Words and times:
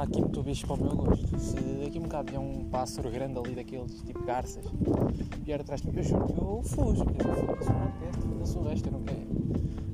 há 0.00 0.04
aqui 0.04 0.18
muito 0.18 0.42
bicho 0.42 0.66
para 0.66 0.76
o 0.76 0.82
meu 0.82 0.96
gosto. 0.96 1.38
Se 1.38 1.56
daqui 1.56 1.98
um 1.98 2.02
bocado 2.02 2.30
vier 2.30 2.40
um 2.40 2.64
pássaro 2.70 3.10
grande 3.10 3.38
ali 3.38 3.54
daqueles 3.54 4.02
tipo 4.02 4.24
garças, 4.24 4.64
vier 5.42 5.60
atrás 5.60 5.82
de 5.82 5.90
mim, 5.90 5.98
eu 5.98 6.02
juro 6.02 6.26
que 6.26 6.32
eu 6.32 6.62
fujo. 6.64 7.04
Eu 7.04 7.34
sou 7.34 7.42
um 7.42 7.46
podcast, 7.46 8.26
eu 8.40 8.46
sou 8.46 8.62
resto, 8.62 8.88
eu 8.88 8.92
não 8.92 9.02
quero. 9.02 9.20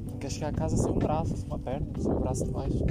Não 0.07 0.19
quero 0.19 0.33
chegar 0.33 0.49
a 0.49 0.53
casa 0.53 0.77
sem 0.77 0.93
um 0.93 0.99
braço, 0.99 1.37
sem 1.37 1.47
uma 1.47 1.59
perna, 1.59 1.89
sem 1.99 2.13
um 2.13 2.21
braço 2.21 2.45
de 2.45 2.51
baixo. 2.53 2.85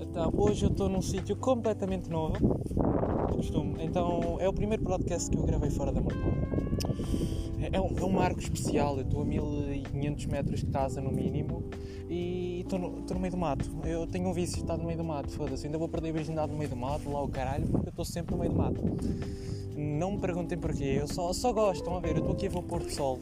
Então, 0.00 0.32
hoje 0.36 0.66
eu 0.66 0.70
estou 0.70 0.88
num 0.88 1.02
sítio 1.02 1.34
completamente 1.36 2.08
novo. 2.08 2.36
Costumo. 3.32 3.74
Então, 3.80 4.36
é 4.38 4.48
o 4.48 4.52
primeiro 4.52 4.84
podcast 4.84 5.28
que 5.28 5.36
eu 5.36 5.42
gravei 5.42 5.70
fora 5.70 5.90
da 5.90 6.00
Mortosa. 6.00 6.30
É, 7.60 7.76
é, 7.76 7.80
um, 7.80 7.96
é 7.98 8.04
um 8.04 8.12
marco 8.12 8.38
especial. 8.38 8.96
Eu 8.96 9.02
estou 9.02 9.22
a 9.22 9.24
1500 9.24 10.26
metros 10.26 10.60
de 10.60 10.66
casa, 10.66 11.00
no 11.00 11.10
mínimo, 11.10 11.64
e 12.10 12.62
estou 12.62 12.76
no, 12.76 13.20
meio 13.20 13.30
do 13.30 13.38
mato. 13.38 13.70
Eu 13.84 14.04
tenho 14.04 14.28
um 14.28 14.32
vício 14.32 14.56
de 14.56 14.62
estar 14.62 14.76
no 14.76 14.84
meio 14.84 14.98
do 14.98 15.04
mato, 15.04 15.30
foda-se. 15.30 15.66
Ainda 15.66 15.78
vou 15.78 15.88
perder 15.88 16.08
a 16.08 16.12
virgindade 16.12 16.50
no 16.50 16.58
meio 16.58 16.68
do 16.68 16.76
mato, 16.76 17.08
lá 17.08 17.22
o 17.22 17.28
caralho, 17.28 17.66
porque 17.68 17.86
eu 17.86 17.90
estou 17.90 18.04
sempre 18.04 18.34
no 18.34 18.40
meio 18.40 18.52
do 18.52 18.58
mato. 18.58 18.80
Não 19.76 20.12
me 20.12 20.18
perguntem 20.18 20.58
porquê, 20.58 20.96
eu 21.00 21.06
só, 21.06 21.32
só 21.32 21.52
gosto. 21.52 21.76
Estão 21.76 21.96
a 21.96 22.00
ver, 22.00 22.10
eu 22.10 22.18
estou 22.18 22.32
aqui 22.32 22.48
a 22.48 22.50
ver 22.50 22.58
o 22.58 22.62
pôr 22.64 22.80
do 22.80 22.90
sol. 22.90 23.20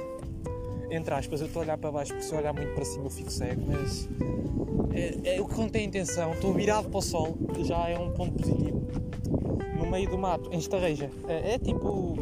Entre 0.90 1.12
aspas, 1.12 1.42
eu 1.42 1.48
estou 1.48 1.60
a 1.60 1.64
olhar 1.66 1.76
para 1.76 1.92
baixo, 1.92 2.12
porque 2.12 2.26
se 2.26 2.32
eu 2.32 2.38
olhar 2.38 2.54
muito 2.54 2.74
para 2.74 2.84
cima 2.86 3.04
eu 3.04 3.10
fico 3.10 3.30
cego, 3.30 3.62
mas 3.66 4.08
é, 4.94 5.36
é 5.36 5.40
o 5.40 5.46
que 5.46 5.54
contém 5.54 5.82
a 5.82 5.84
intenção. 5.84 6.32
Estou 6.32 6.54
virado 6.54 6.88
para 6.88 6.98
o 6.98 7.02
sol, 7.02 7.36
que 7.54 7.64
já 7.64 7.90
é 7.90 7.98
um 7.98 8.10
ponto 8.12 8.42
positivo. 8.42 8.88
No 9.76 9.90
meio 9.90 10.08
do 10.08 10.16
mato, 10.16 10.48
em 10.50 10.58
Estarreja. 10.58 11.10
É, 11.28 11.54
é 11.54 11.58
tipo. 11.58 12.16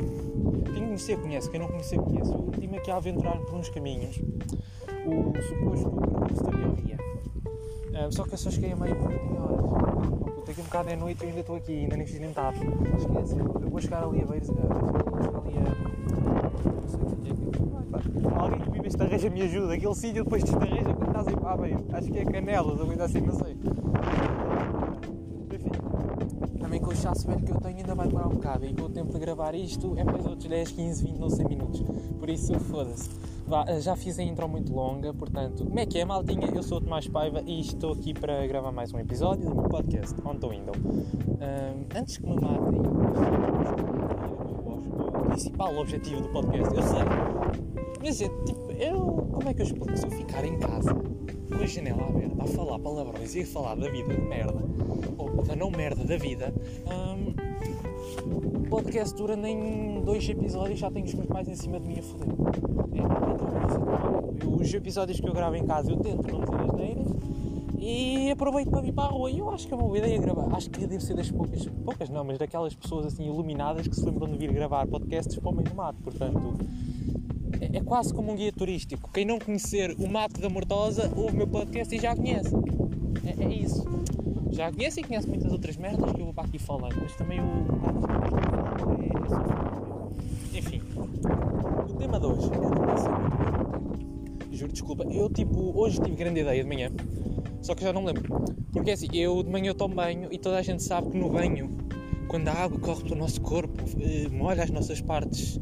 Quem 0.75 0.85
conhecer 0.85 1.17
conhece, 1.21 1.49
quem 1.49 1.61
não 1.61 1.69
conhecer 1.69 1.97
conhece. 1.97 2.33
Eu 2.33 2.51
estive 2.53 2.77
aqui 2.77 2.91
a 2.91 2.97
aventurar 2.97 3.39
por 3.39 3.55
uns 3.55 3.69
caminhos. 3.69 4.21
O 5.07 5.33
suposto 5.41 5.91
percurso 5.91 6.43
da 6.43 6.51
Biorria. 6.51 6.99
É, 7.93 8.11
só 8.11 8.25
que 8.25 8.35
eu 8.35 8.39
só 8.39 8.51
cheguei 8.51 8.73
a 8.73 8.77
meio 8.77 8.97
tinha 8.97 9.41
horas. 9.41 9.61
Oh, 9.61 10.31
puta, 10.31 10.51
aqui 10.51 10.61
um 10.61 10.65
bocado 10.65 10.91
é 10.91 10.97
noite 10.97 11.23
e 11.23 11.29
ainda 11.29 11.41
estou 11.41 11.57
aqui, 11.57 11.73
ainda 11.73 11.97
nem 11.97 12.07
fiz 12.07 12.19
nem 12.19 12.29
metade. 12.29 12.59
Esquece, 12.99 13.39
eu 13.39 13.71
vou 13.71 13.81
chegar 13.81 14.03
ali 14.03 14.23
a 14.23 14.27
Beiras. 14.27 14.51
A. 14.51 14.53
É. 14.53 14.67
Alguém 18.37 18.61
que 18.61 18.71
vive 18.71 18.87
esta 18.89 19.05
reja 19.05 19.31
me 19.31 19.43
ajuda. 19.43 19.75
Aquele 19.75 19.95
sítio 19.95 20.25
depois 20.25 20.43
de 20.43 20.51
esta 20.51 20.65
reja 20.65 20.95
quando 20.95 21.09
estás 21.09 21.29
aí 21.29 21.37
para 21.37 21.53
a 21.53 21.57
beira. 21.57 21.85
Acho 21.93 22.11
que 22.11 22.19
é 22.19 22.25
Canelas 22.25 22.81
ou 22.81 22.87
coisa 22.87 23.05
assim, 23.05 23.21
não 23.21 23.35
sei. 23.35 23.57
Enfim. 25.53 26.59
Também 26.61 26.81
com 26.81 26.91
o 26.91 26.97
chasso 26.97 27.27
velho 27.27 27.43
que 27.43 27.53
eu 27.53 27.61
tenho 27.61 27.77
ainda 27.77 27.95
vai 27.95 28.09
demorar 28.09 28.27
um 28.27 28.35
bocado. 28.35 28.67
E 28.67 28.75
com 28.75 28.83
o 28.83 28.91
tempo 28.91 29.13
de 29.13 29.19
gravar 29.21 29.55
isto 29.55 29.97
é 29.97 30.05
mais 30.05 30.27
outros 30.27 30.49
10, 30.49 30.73
15, 30.73 31.05
20, 31.05 31.19
não 31.19 31.31
sei 31.31 31.47
minutos. 31.47 31.83
Por 32.19 32.29
isso, 32.29 32.59
foda-se. 32.59 33.09
Já 33.81 33.95
fiz 33.95 34.19
a 34.19 34.25
intro 34.25 34.49
muito 34.49 34.75
longa, 34.75 35.15
portanto, 35.15 35.65
como 35.65 35.79
é 35.79 35.87
que 35.87 36.01
é, 36.01 36.05
maldinha? 36.05 36.49
Eu 36.53 36.65
sou 36.65 36.79
o 36.79 36.81
Tomás 36.81 37.07
Paiva 37.07 37.41
e 37.47 37.61
estou 37.61 37.93
aqui 37.93 38.13
para 38.13 38.45
gravar 38.45 38.73
mais 38.73 38.93
um 38.93 38.99
episódio 38.99 39.49
do 39.49 39.55
meu 39.55 39.69
podcast, 39.69 40.17
Onde 40.25 40.35
Estou 40.35 40.53
Indo. 40.53 40.73
Um, 40.75 41.97
antes 41.97 42.17
que 42.17 42.27
me 42.27 42.35
matem, 42.35 42.81
o 45.07 45.29
principal 45.29 45.77
objetivo 45.77 46.23
do 46.23 46.29
podcast, 46.31 46.75
eu 46.75 46.83
sei. 46.83 47.03
Mas 48.03 48.21
é 48.21 48.29
tipo, 48.45 48.73
eu. 48.73 49.29
Como 49.33 49.49
é 49.49 49.55
que 49.55 49.63
eu 49.63 49.67
explico? 49.67 49.97
Se 49.97 50.07
eu 50.07 50.11
ficar 50.11 50.45
em 50.45 50.59
casa, 50.59 50.93
com 50.93 51.55
a 51.55 51.67
janela 51.67 52.03
aberta, 52.03 52.43
a 52.43 52.47
falar 52.49 52.81
palavrões 52.81 53.37
e 53.37 53.43
a 53.43 53.47
falar 53.47 53.77
da 53.77 53.89
vida 53.89 54.13
de 54.13 54.23
merda, 54.23 54.59
ou 55.17 55.45
da 55.45 55.55
não 55.55 55.71
merda 55.71 56.05
da 56.05 56.17
vida, 56.17 56.53
um, 56.85 57.46
o 58.25 58.69
podcast 58.69 59.15
dura 59.17 59.37
nem 59.37 60.01
dois 60.05 60.29
episódios 60.29 60.79
já 60.79 60.91
tenho 60.91 61.07
os 61.07 61.15
meus 61.15 61.27
pais 61.27 61.49
em 61.49 61.55
cima 61.55 61.81
de 61.81 61.87
mim 61.87 61.99
a 61.99 62.03
foder. 62.03 62.35
É, 62.93 64.47
os 64.63 64.75
episódios 64.75 65.21
que 65.21 65.29
eu 65.29 65.33
gravo 65.33 65.57
em 65.57 65.67
casa 65.67 65.91
eu 65.91 65.97
tento 65.97 66.31
não 66.33 66.41
dizer 66.41 66.61
as 66.61 66.73
neiras 66.73 67.07
e 67.79 68.31
aproveito 68.31 68.71
para 68.71 68.81
vir 68.81 68.93
para 68.93 69.05
a 69.05 69.13
rua. 69.13 69.31
E 69.31 69.39
eu 69.39 69.49
acho 69.51 69.67
que 69.69 69.73
é 69.73 69.77
uma 69.77 69.87
boa 69.87 69.99
ideia 69.99 70.19
gravar. 70.19 70.55
Acho 70.57 70.69
que 70.71 70.81
deve 70.87 71.03
ser 71.03 71.15
das 71.15 71.31
poucas, 71.31 71.69
poucas 71.85 72.09
não, 72.09 72.25
mas 72.25 72.39
daquelas 72.39 72.75
pessoas 72.75 73.07
assim 73.07 73.27
iluminadas 73.27 73.87
que 73.87 73.95
se 73.95 74.05
lembram 74.05 74.27
de 74.27 74.37
vir 74.37 74.53
gravar 74.53 74.87
podcasts 74.87 75.39
para 75.39 75.51
o 75.51 75.55
meio 75.55 75.69
do 75.69 75.75
mato. 75.77 76.03
Portanto, 76.03 76.55
é, 77.61 77.79
é 77.79 77.81
quase 77.83 78.13
como 78.13 78.33
um 78.33 78.37
guia 78.37 78.53
turístico. 78.53 79.09
Quem 79.13 79.25
não 79.25 79.39
conhecer 79.39 79.95
o 79.99 80.09
mato 80.09 80.41
da 80.41 80.49
Mortosa 80.49 81.13
ouve 81.17 81.35
o 81.35 81.37
meu 81.37 81.47
podcast 81.47 81.95
e 81.95 82.01
já 82.01 82.17
conhece. 82.17 82.53
É, 83.25 83.45
é 83.45 83.53
isso. 83.53 83.85
Já 84.57 84.73
conhece 84.73 85.01
e 85.01 85.05
conhece 85.05 85.29
muitas 85.29 85.53
outras 85.53 85.77
merdas 85.77 86.13
que 86.13 86.21
eu 86.21 86.25
vou 86.25 86.33
para 86.33 86.45
aqui 86.45 86.59
falando, 86.59 86.97
mas 86.99 87.15
também 87.15 87.39
o 87.41 87.67
é 90.55 90.59
Enfim, 90.59 90.81
o 91.87 91.93
tema 91.93 92.19
de 92.19 92.25
hoje 92.25 92.49
bem. 92.49 92.61
Juro, 94.53 94.73
desculpa, 94.73 95.05
eu 95.05 95.29
tipo, 95.29 95.79
hoje 95.79 96.01
tive 96.01 96.17
grande 96.17 96.41
ideia 96.41 96.63
de 96.63 96.69
manhã, 96.69 96.91
só 97.61 97.75
que 97.75 97.83
já 97.83 97.93
não 97.93 98.03
lembro. 98.03 98.47
Porque 98.73 98.89
é 98.89 98.95
assim, 98.95 99.09
eu 99.13 99.43
de 99.43 99.51
manhã 99.51 99.69
eu 99.69 99.75
tomo 99.75 99.95
banho 99.95 100.29
e 100.33 100.39
toda 100.39 100.57
a 100.57 100.63
gente 100.63 100.83
sabe 100.83 101.11
que 101.11 101.19
no 101.19 101.29
banho, 101.29 101.77
quando 102.27 102.49
a 102.49 102.53
água 102.53 102.79
corre 102.79 103.03
pelo 103.03 103.17
nosso 103.17 103.43
corpo, 103.43 103.85
eh, 104.01 104.31
molha 104.31 104.63
as 104.63 104.71
nossas 104.71 105.03
partes 105.03 105.61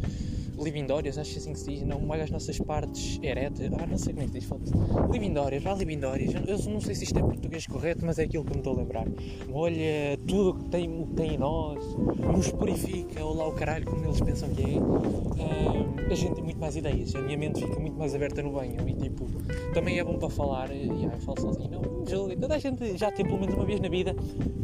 libindórias, 0.58 1.18
acho 1.18 1.38
assim 1.38 1.52
que 1.52 1.58
se 1.58 1.70
diz, 1.70 1.82
não 1.82 2.00
molha 2.00 2.24
as 2.24 2.30
nossas 2.30 2.58
partes 2.58 3.18
eretas, 3.22 3.70
ah, 3.78 3.86
não 3.86 3.98
sei 3.98 4.12
como 4.12 4.24
é 4.24 4.28
que 4.28 4.38
diz, 4.38 4.44
foda-se. 4.44 4.72
Libindórias, 5.10 5.62
vá 5.62 5.74
libindórias, 5.74 6.32
eu 6.34 6.72
não 6.72 6.80
sei 6.80 6.94
se 6.94 7.04
isto 7.04 7.18
é 7.18 7.22
português 7.22 7.66
correto, 7.66 8.04
mas 8.04 8.18
é 8.18 8.24
aquilo 8.24 8.44
que 8.44 8.52
me 8.52 8.58
estou 8.58 8.74
a 8.74 8.76
lembrar. 8.76 9.06
Molha 9.48 10.18
tudo 10.26 10.50
o 10.50 10.54
que 10.54 10.64
tem, 10.70 11.06
tem 11.16 11.34
em 11.34 11.38
nós, 11.38 11.84
nos 11.96 12.50
purifica, 12.52 13.24
ou 13.24 13.34
lá 13.34 13.48
o 13.48 13.52
caralho, 13.52 13.84
como 13.84 14.04
eles 14.04 14.20
pensam 14.20 14.48
que 14.50 14.62
é. 14.62 14.78
Uh, 14.78 15.94
a 16.10 16.14
gente 16.14 16.34
tem 16.34 16.44
muito 16.44 16.60
mais 16.60 16.76
ideias, 16.76 17.14
a 17.14 17.20
minha 17.20 17.36
mente 17.36 17.60
fica 17.60 17.78
muito 17.80 17.96
mais 17.96 18.14
aberta 18.14 18.42
no 18.42 18.52
banho 18.52 18.76
e 18.88 18.94
tipo, 18.94 19.26
também 19.72 19.98
é 19.98 20.04
bom 20.04 20.18
para 20.18 20.28
falar, 20.28 20.70
e 20.70 20.86
eu 20.86 21.10
falo 21.20 21.40
sozinho, 21.40 21.70
não, 21.70 22.36
toda 22.36 22.54
a 22.54 22.58
gente 22.58 22.96
já 22.96 23.10
tem 23.10 23.24
pelo 23.24 23.40
menos 23.40 23.54
uma 23.54 23.64
vez 23.64 23.80
na 23.80 23.88
vida 23.88 24.14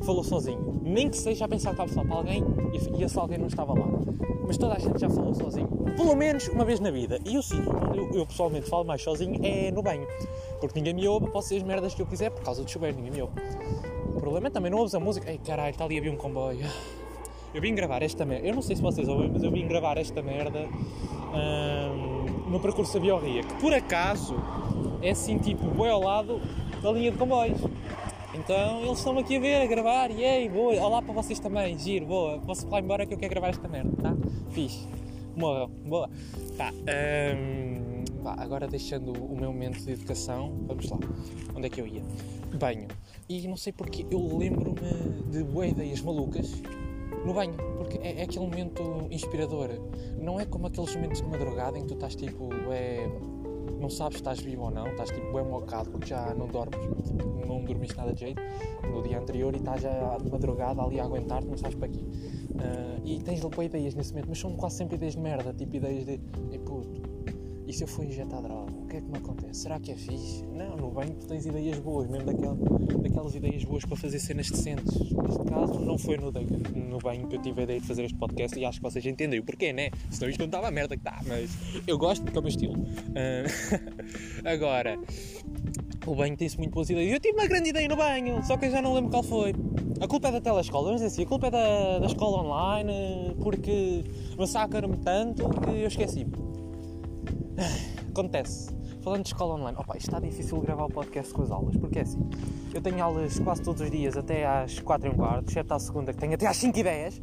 falou 0.03 0.23
sozinho, 0.23 0.81
nem 0.83 1.09
que 1.09 1.17
seja 1.17 1.47
a 1.47 1.49
pensar 1.49 1.75
que 1.75 1.83
estava 1.83 1.93
só 1.93 2.05
para 2.05 2.17
alguém 2.17 2.45
e 2.99 3.03
esse 3.03 3.19
alguém 3.19 3.39
não 3.39 3.47
estava 3.47 3.73
lá, 3.73 3.87
mas 4.51 4.59
toda 4.59 4.75
a 4.75 4.79
gente 4.81 4.99
já 4.99 5.09
falou 5.09 5.33
sozinho 5.33 5.69
pelo 5.97 6.17
menos 6.17 6.49
uma 6.49 6.65
vez 6.65 6.81
na 6.81 6.91
vida. 6.91 7.21
E 7.25 7.41
sítio 7.41 7.71
onde 7.89 7.99
eu, 7.99 8.11
eu, 8.15 8.27
pessoalmente 8.27 8.69
falo 8.69 8.85
mais 8.85 9.01
sozinho 9.01 9.39
é 9.45 9.71
no 9.71 9.81
banho. 9.81 10.09
Porque 10.59 10.77
ninguém 10.81 10.93
me 10.93 11.07
ouve, 11.07 11.31
posso 11.31 11.51
ser 11.51 11.59
as 11.59 11.63
merdas 11.63 11.95
que 11.95 12.03
eu 12.03 12.07
quiser 12.07 12.31
por 12.31 12.43
causa 12.43 12.65
do 12.65 12.69
chuveiro, 12.69 12.97
ninguém 12.97 13.13
me 13.13 13.23
ouve. 13.23 13.35
O 14.17 14.19
problema 14.21 14.49
é 14.49 14.51
também 14.51 14.73
não 14.73 14.79
ouves 14.79 14.93
a 14.93 14.99
música. 14.99 15.31
Ei 15.31 15.39
caralho, 15.39 15.71
está 15.71 15.85
ali 15.85 15.99
havia 15.99 16.11
um 16.11 16.17
comboio. 16.17 16.67
Eu 17.55 17.61
vim 17.61 17.77
gravar 17.77 18.03
esta 18.03 18.25
merda. 18.25 18.49
Eu 18.49 18.55
não 18.55 18.63
sei 18.63 18.75
se 18.75 18.83
vocês 18.83 19.07
ouvem, 19.07 19.31
mas 19.31 19.45
eu 19.45 19.53
vim 19.53 19.69
gravar 19.69 19.99
esta 19.99 20.21
merda 20.21 20.67
hum, 21.33 22.51
no 22.51 22.59
percurso 22.59 22.95
da 22.95 23.01
Biorria. 23.01 23.45
Que 23.45 23.55
por 23.55 23.73
acaso 23.73 24.35
é 25.01 25.11
assim 25.11 25.39
tipo 25.39 25.65
boi 25.67 25.91
ao 25.91 26.01
lado 26.01 26.41
da 26.83 26.91
linha 26.91 27.13
de 27.13 27.19
comboios. 27.19 27.61
Então 28.41 28.83
eles 28.83 28.99
estão 28.99 29.19
aqui 29.19 29.37
a 29.37 29.41
ver, 29.41 29.63
a 29.63 29.67
gravar, 29.67 30.11
e 30.11 30.25
ei, 30.25 30.49
boa, 30.49 30.75
olá 30.81 31.03
para 31.03 31.13
vocês 31.15 31.39
também, 31.39 31.79
giro, 31.79 32.07
boa, 32.07 32.39
posso 32.41 32.69
lá 32.69 32.81
embora 32.81 33.07
que 33.07 33.15
eu 33.15 33.19
quero 33.19 33.31
gravar 33.31 33.49
esta 33.49 33.69
merda, 33.69 33.91
tá? 34.03 34.17
Fixe 34.51 34.89
morram. 35.41 35.69
Boa. 35.87 36.09
Pá, 36.57 36.73
hum, 36.73 38.05
pá, 38.23 38.37
agora 38.39 38.69
deixando 38.69 39.13
o 39.13 39.37
meu 39.37 39.53
momento 39.53 39.83
de 39.83 39.93
educação, 39.93 40.55
vamos 40.67 40.89
lá. 40.91 40.99
Onde 41.55 41.67
é 41.67 41.71
que 41.71 41.81
eu 41.81 41.87
ia? 41.87 42.03
Banho. 42.59 42.89
E 43.29 43.47
não 43.49 43.57
sei 43.57 43.73
porque 43.73 44.07
eu 44.11 44.37
lembro-me 44.37 45.31
de 45.31 45.43
boas 45.45 45.71
ideias 45.71 46.01
malucas 46.03 46.53
no 47.25 47.33
banho, 47.33 47.55
porque 47.79 47.99
é, 47.99 48.21
é, 48.21 48.23
aquele 48.23 48.45
momento 48.47 48.83
inspirador. 49.11 49.71
Não 50.21 50.39
é 50.39 50.45
como 50.45 50.67
aqueles 50.67 50.95
momentos 50.95 51.23
de 51.23 51.29
madrugada 51.29 51.79
em 51.79 51.83
que 51.83 51.89
tu 51.89 51.95
estás 51.95 52.15
tipo, 52.15 52.51
é, 52.71 53.09
não 53.81 53.89
sabes 53.89 54.19
se 54.19 54.21
estás 54.21 54.41
vivo 54.41 54.65
ou 54.65 54.71
não, 54.71 54.87
estás 54.87 55.11
tipo 55.11 55.33
bem 55.33 55.45
mocado 55.45 55.91
porque 55.91 56.07
já 56.07 56.35
não 56.35 56.47
dormes, 56.47 56.79
não 57.47 57.65
dormiste 57.65 57.97
nada 57.97 58.13
de 58.13 58.21
jeito 58.21 58.43
no 58.93 59.03
dia 59.03 59.19
anterior 59.19 59.55
e 59.55 59.59
estás 59.59 59.83
já 59.83 60.19
de 60.19 60.31
madrugada 60.31 60.83
ali 60.83 61.01
a 61.01 61.05
aguentar-te, 61.05 61.49
não 61.49 61.57
sabes 61.57 61.77
para 61.77 61.87
aqui. 61.87 62.01
Uh, 62.01 63.01
e 63.05 63.23
tens 63.23 63.41
boas 63.41 63.67
ideias 63.67 63.95
nesse 63.95 64.13
momento, 64.13 64.29
mas 64.29 64.39
são 64.39 64.55
quase 64.55 64.77
sempre 64.77 64.97
ideias 64.97 65.15
de 65.15 65.21
merda, 65.21 65.53
tipo 65.55 65.77
ideias 65.77 66.05
de 66.05 66.21
e 66.53 66.59
puto, 66.59 67.03
e 67.67 67.73
se 67.73 67.85
eu 67.85 67.89
for 67.89 68.05
injetar 68.05 68.43
droga, 68.43 68.73
que 68.91 68.97
é 68.97 69.01
que 69.01 69.09
me 69.09 69.19
acontece? 69.19 69.61
Será 69.61 69.79
que 69.79 69.93
é 69.93 69.95
fixe? 69.95 70.45
Não, 70.47 70.77
no 70.77 70.91
banho 70.91 71.15
tu 71.15 71.27
tens 71.29 71.47
ideias 71.47 71.79
boas, 71.79 72.09
mesmo 72.09 72.27
daquelas, 72.27 73.35
ideias 73.37 73.65
boas 73.65 73.85
para 73.85 73.97
fazer 73.97 74.19
cenas 74.19 74.51
decentes. 74.51 75.13
Neste 75.13 75.45
caso, 75.45 75.79
não 75.79 75.97
foi 75.97 76.17
no, 76.17 76.33
no 76.33 76.99
banho 76.99 77.29
que 77.29 77.37
eu 77.37 77.41
tive 77.41 77.61
a 77.61 77.65
ideia 77.65 77.81
de 77.81 77.87
fazer 77.87 78.05
este 78.05 78.19
podcast 78.19 78.59
e 78.59 78.65
acho 78.65 78.79
que 78.79 78.83
vocês 78.83 79.07
entendem 79.07 79.39
o 79.39 79.45
porquê, 79.45 79.73
né? 79.73 79.91
Senão 80.11 80.29
isto 80.29 80.41
não 80.41 80.47
estava 80.47 80.67
a 80.67 80.71
merda 80.73 80.97
que 80.97 81.03
está, 81.03 81.21
mas 81.25 81.51
eu 81.87 81.97
gosto 81.97 82.25
porque 82.25 82.37
é 82.37 82.41
o 82.41 82.43
meu 82.43 82.51
estilo. 82.51 82.75
Uh, 82.75 84.43
agora, 84.45 84.99
o 86.05 86.15
banho 86.17 86.37
tem-se 86.37 86.59
muito 86.59 86.73
boas 86.73 86.91
ideias. 86.91 87.13
Eu 87.13 87.21
tive 87.21 87.35
uma 87.35 87.47
grande 87.47 87.71
ideia 87.71 87.89
no 87.89 87.97
banho, 87.97 88.45
só 88.45 88.57
que 88.57 88.67
eu 88.67 88.71
já 88.73 88.83
não 88.83 88.93
lembro 88.93 89.11
qual 89.11 89.23
foi. 89.23 89.55
A 90.01 90.09
culpa 90.09 90.29
é 90.29 90.33
da 90.33 90.41
telescola, 90.41 90.87
vamos 90.87 91.01
dizer 91.01 91.13
assim, 91.13 91.23
a 91.23 91.27
culpa 91.27 91.47
é 91.47 91.51
da, 91.53 91.99
da 92.01 92.07
escola 92.07 92.43
online, 92.43 93.37
porque 93.41 94.03
massacram-me 94.37 94.97
tanto 94.97 95.49
que 95.49 95.71
eu 95.71 95.87
esqueci-me. 95.87 96.33
Acontece. 98.11 98.80
Falando 99.03 99.23
de 99.23 99.29
escola 99.29 99.55
online, 99.55 99.79
opa, 99.79 99.97
está 99.97 100.21
difícil 100.21 100.61
gravar 100.61 100.85
o 100.85 100.91
podcast 100.91 101.33
com 101.33 101.43
as 101.43 101.51
aulas, 101.51 101.75
porque 101.77 102.01
é 102.01 102.03
assim, 102.03 102.21
eu 102.75 102.83
tenho 102.83 103.03
aulas 103.03 103.39
quase 103.39 103.63
todos 103.63 103.81
os 103.81 103.91
dias 103.91 104.15
até 104.15 104.47
às 104.47 104.79
4 104.79 105.09
e 105.09 105.11
um 105.11 105.15
quarto, 105.17 105.49
exceto 105.49 105.73
à 105.73 105.79
segunda 105.79 106.13
que 106.13 106.19
tenho 106.19 106.35
até 106.35 106.47
às 106.47 106.59
5 106.59 106.79
e 106.79 106.83
10 106.83 107.23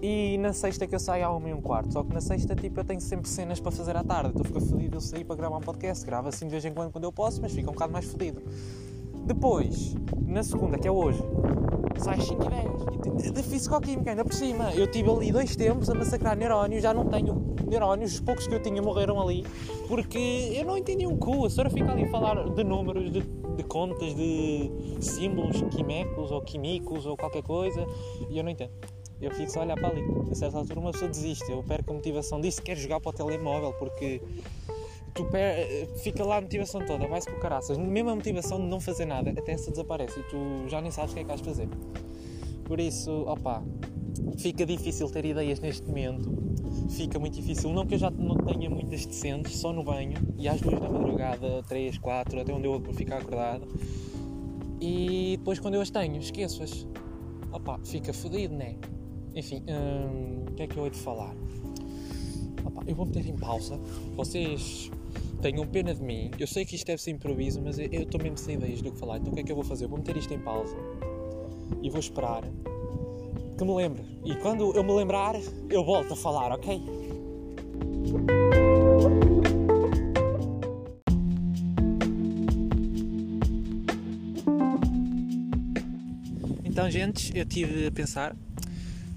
e 0.00 0.38
na 0.38 0.52
sexta 0.52 0.86
que 0.86 0.94
eu 0.94 1.00
saio 1.00 1.26
à 1.26 1.36
1 1.36 1.48
e 1.48 1.54
um 1.54 1.60
quarto, 1.60 1.92
só 1.92 2.04
que 2.04 2.14
na 2.14 2.20
sexta 2.20 2.54
tipo 2.54 2.78
eu 2.78 2.84
tenho 2.84 3.00
sempre 3.00 3.28
cenas 3.28 3.58
para 3.58 3.72
fazer 3.72 3.96
à 3.96 4.04
tarde, 4.04 4.30
então 4.30 4.44
fica 4.44 4.60
fodido 4.60 4.98
eu 4.98 5.00
sair 5.00 5.24
para 5.24 5.34
gravar 5.34 5.56
um 5.56 5.60
podcast, 5.60 6.06
gravo 6.06 6.28
assim 6.28 6.44
de 6.44 6.52
vez 6.52 6.64
em 6.64 6.72
quando 6.72 6.92
quando 6.92 7.04
eu 7.04 7.12
posso, 7.12 7.42
mas 7.42 7.52
fica 7.52 7.68
um 7.68 7.72
bocado 7.72 7.92
mais 7.92 8.04
fodido. 8.04 8.40
Depois, 9.26 9.96
na 10.24 10.44
segunda, 10.44 10.78
que 10.78 10.86
é 10.86 10.90
hoje, 10.90 11.20
sai 11.98 12.16
às 12.16 12.26
5 12.26 12.44
e 12.44 12.48
10. 12.48 13.32
De 13.32 13.42
Fisicoquímica, 13.42 14.10
ainda 14.10 14.24
por 14.24 14.32
cima. 14.32 14.72
Eu 14.72 14.90
tive 14.90 15.10
ali 15.10 15.32
dois 15.32 15.54
tempos 15.56 15.90
a 15.90 15.94
massacrar 15.94 16.36
neurónios, 16.36 16.82
já 16.82 16.94
não 16.94 17.04
tenho 17.04 17.57
neurónios, 17.68 18.14
os 18.14 18.20
poucos 18.20 18.46
que 18.46 18.54
eu 18.54 18.62
tinha 18.62 18.80
morreram 18.82 19.20
ali, 19.20 19.44
porque 19.86 20.52
eu 20.54 20.64
não 20.64 20.76
entendi 20.76 21.06
um 21.06 21.16
cu. 21.16 21.46
A 21.46 21.50
senhora 21.50 21.70
fica 21.70 21.90
ali 21.90 22.04
a 22.04 22.10
falar 22.10 22.48
de 22.48 22.64
números, 22.64 23.10
de, 23.12 23.20
de 23.20 23.62
contas, 23.64 24.14
de 24.14 24.70
símbolos 25.00 25.62
químicos 25.70 26.30
ou 26.30 26.40
químicos 26.42 27.06
ou 27.06 27.16
qualquer 27.16 27.42
coisa, 27.42 27.86
e 28.28 28.38
eu 28.38 28.44
não 28.44 28.50
entendo. 28.50 28.72
Eu 29.20 29.32
fico 29.32 29.50
só 29.50 29.60
a 29.60 29.62
olhar 29.64 29.74
para 29.74 29.88
ali. 29.88 30.02
A 30.30 30.34
certa 30.34 30.58
altura 30.58 30.78
uma 30.78 30.92
pessoa 30.92 31.10
desiste. 31.10 31.50
Eu 31.50 31.62
perco 31.64 31.90
a 31.90 31.94
motivação 31.94 32.40
disso, 32.40 32.62
quero 32.62 32.78
jogar 32.78 33.00
para 33.00 33.10
o 33.10 33.12
telemóvel, 33.12 33.72
porque 33.72 34.22
tu 35.14 35.24
per... 35.24 35.88
fica 36.02 36.24
lá 36.24 36.36
a 36.36 36.40
motivação 36.40 36.84
toda, 36.86 37.06
vai-se 37.08 37.28
com 37.28 37.38
caraças. 37.40 37.76
Mesmo 37.76 38.10
a 38.10 38.14
motivação 38.14 38.60
de 38.60 38.66
não 38.66 38.80
fazer 38.80 39.06
nada, 39.06 39.30
até 39.30 39.52
essa 39.52 39.70
desaparece 39.70 40.20
e 40.20 40.22
tu 40.24 40.68
já 40.68 40.80
nem 40.80 40.92
sabes 40.92 41.10
o 41.10 41.14
que 41.14 41.20
é 41.20 41.22
que 41.24 41.28
vais 41.28 41.40
fazer. 41.40 41.68
Por 42.64 42.78
isso, 42.78 43.10
opa, 43.26 43.62
fica 44.38 44.64
difícil 44.64 45.10
ter 45.10 45.24
ideias 45.24 45.58
neste 45.58 45.86
momento. 45.86 46.47
Fica 46.90 47.18
muito 47.18 47.34
difícil. 47.34 47.72
Não 47.72 47.86
que 47.86 47.94
eu 47.94 47.98
já 47.98 48.10
não 48.10 48.36
tenha 48.36 48.68
muitas 48.68 49.06
decentes, 49.06 49.56
só 49.56 49.72
no 49.72 49.82
banho 49.82 50.16
e 50.36 50.48
às 50.48 50.60
duas 50.60 50.80
da 50.80 50.88
madrugada, 50.88 51.62
três, 51.68 51.98
quatro, 51.98 52.40
até 52.40 52.52
onde 52.52 52.66
eu 52.66 52.78
vou 52.78 52.94
ficar 52.94 53.18
acordado. 53.18 53.66
E 54.80 55.36
depois, 55.38 55.58
quando 55.58 55.74
eu 55.74 55.80
as 55.80 55.90
tenho, 55.90 56.16
esqueço-as. 56.18 56.86
Opa, 57.52 57.80
fica 57.84 58.12
fodido, 58.12 58.54
né? 58.54 58.76
Enfim, 59.34 59.64
hum, 59.68 60.44
o 60.48 60.54
que 60.54 60.62
é 60.62 60.66
que 60.66 60.76
eu 60.76 60.84
hei 60.84 60.90
de 60.90 60.98
falar? 60.98 61.34
Opa, 62.64 62.82
eu 62.86 62.94
vou 62.94 63.06
meter 63.06 63.26
em 63.26 63.36
pausa. 63.36 63.78
Vocês 64.16 64.90
tenham 65.40 65.66
pena 65.66 65.94
de 65.94 66.02
mim. 66.02 66.30
Eu 66.38 66.46
sei 66.46 66.64
que 66.64 66.74
isto 66.74 66.86
deve 66.86 67.00
ser 67.00 67.12
improviso, 67.12 67.60
mas 67.62 67.78
eu 67.78 68.02
estou 68.02 68.20
mesmo 68.22 68.38
sem 68.38 68.54
ideias 68.56 68.82
do 68.82 68.92
que 68.92 68.98
falar. 68.98 69.18
Então 69.18 69.32
o 69.32 69.34
que 69.34 69.40
é 69.40 69.44
que 69.44 69.52
eu 69.52 69.56
vou 69.56 69.64
fazer? 69.64 69.84
Eu 69.84 69.88
vou 69.88 69.98
meter 69.98 70.16
isto 70.16 70.32
em 70.32 70.38
pausa 70.38 70.76
e 71.82 71.90
vou 71.90 72.00
esperar 72.00 72.42
que 73.58 73.64
me 73.64 73.74
lembre. 73.74 74.04
E 74.24 74.36
quando 74.36 74.72
eu 74.72 74.84
me 74.84 74.92
lembrar, 74.92 75.34
eu 75.68 75.84
volto 75.84 76.12
a 76.12 76.16
falar, 76.16 76.52
ok? 76.52 76.80
Então, 86.64 86.88
gente, 86.88 87.36
eu 87.36 87.44
tive 87.44 87.88
a 87.88 87.90
pensar, 87.90 88.36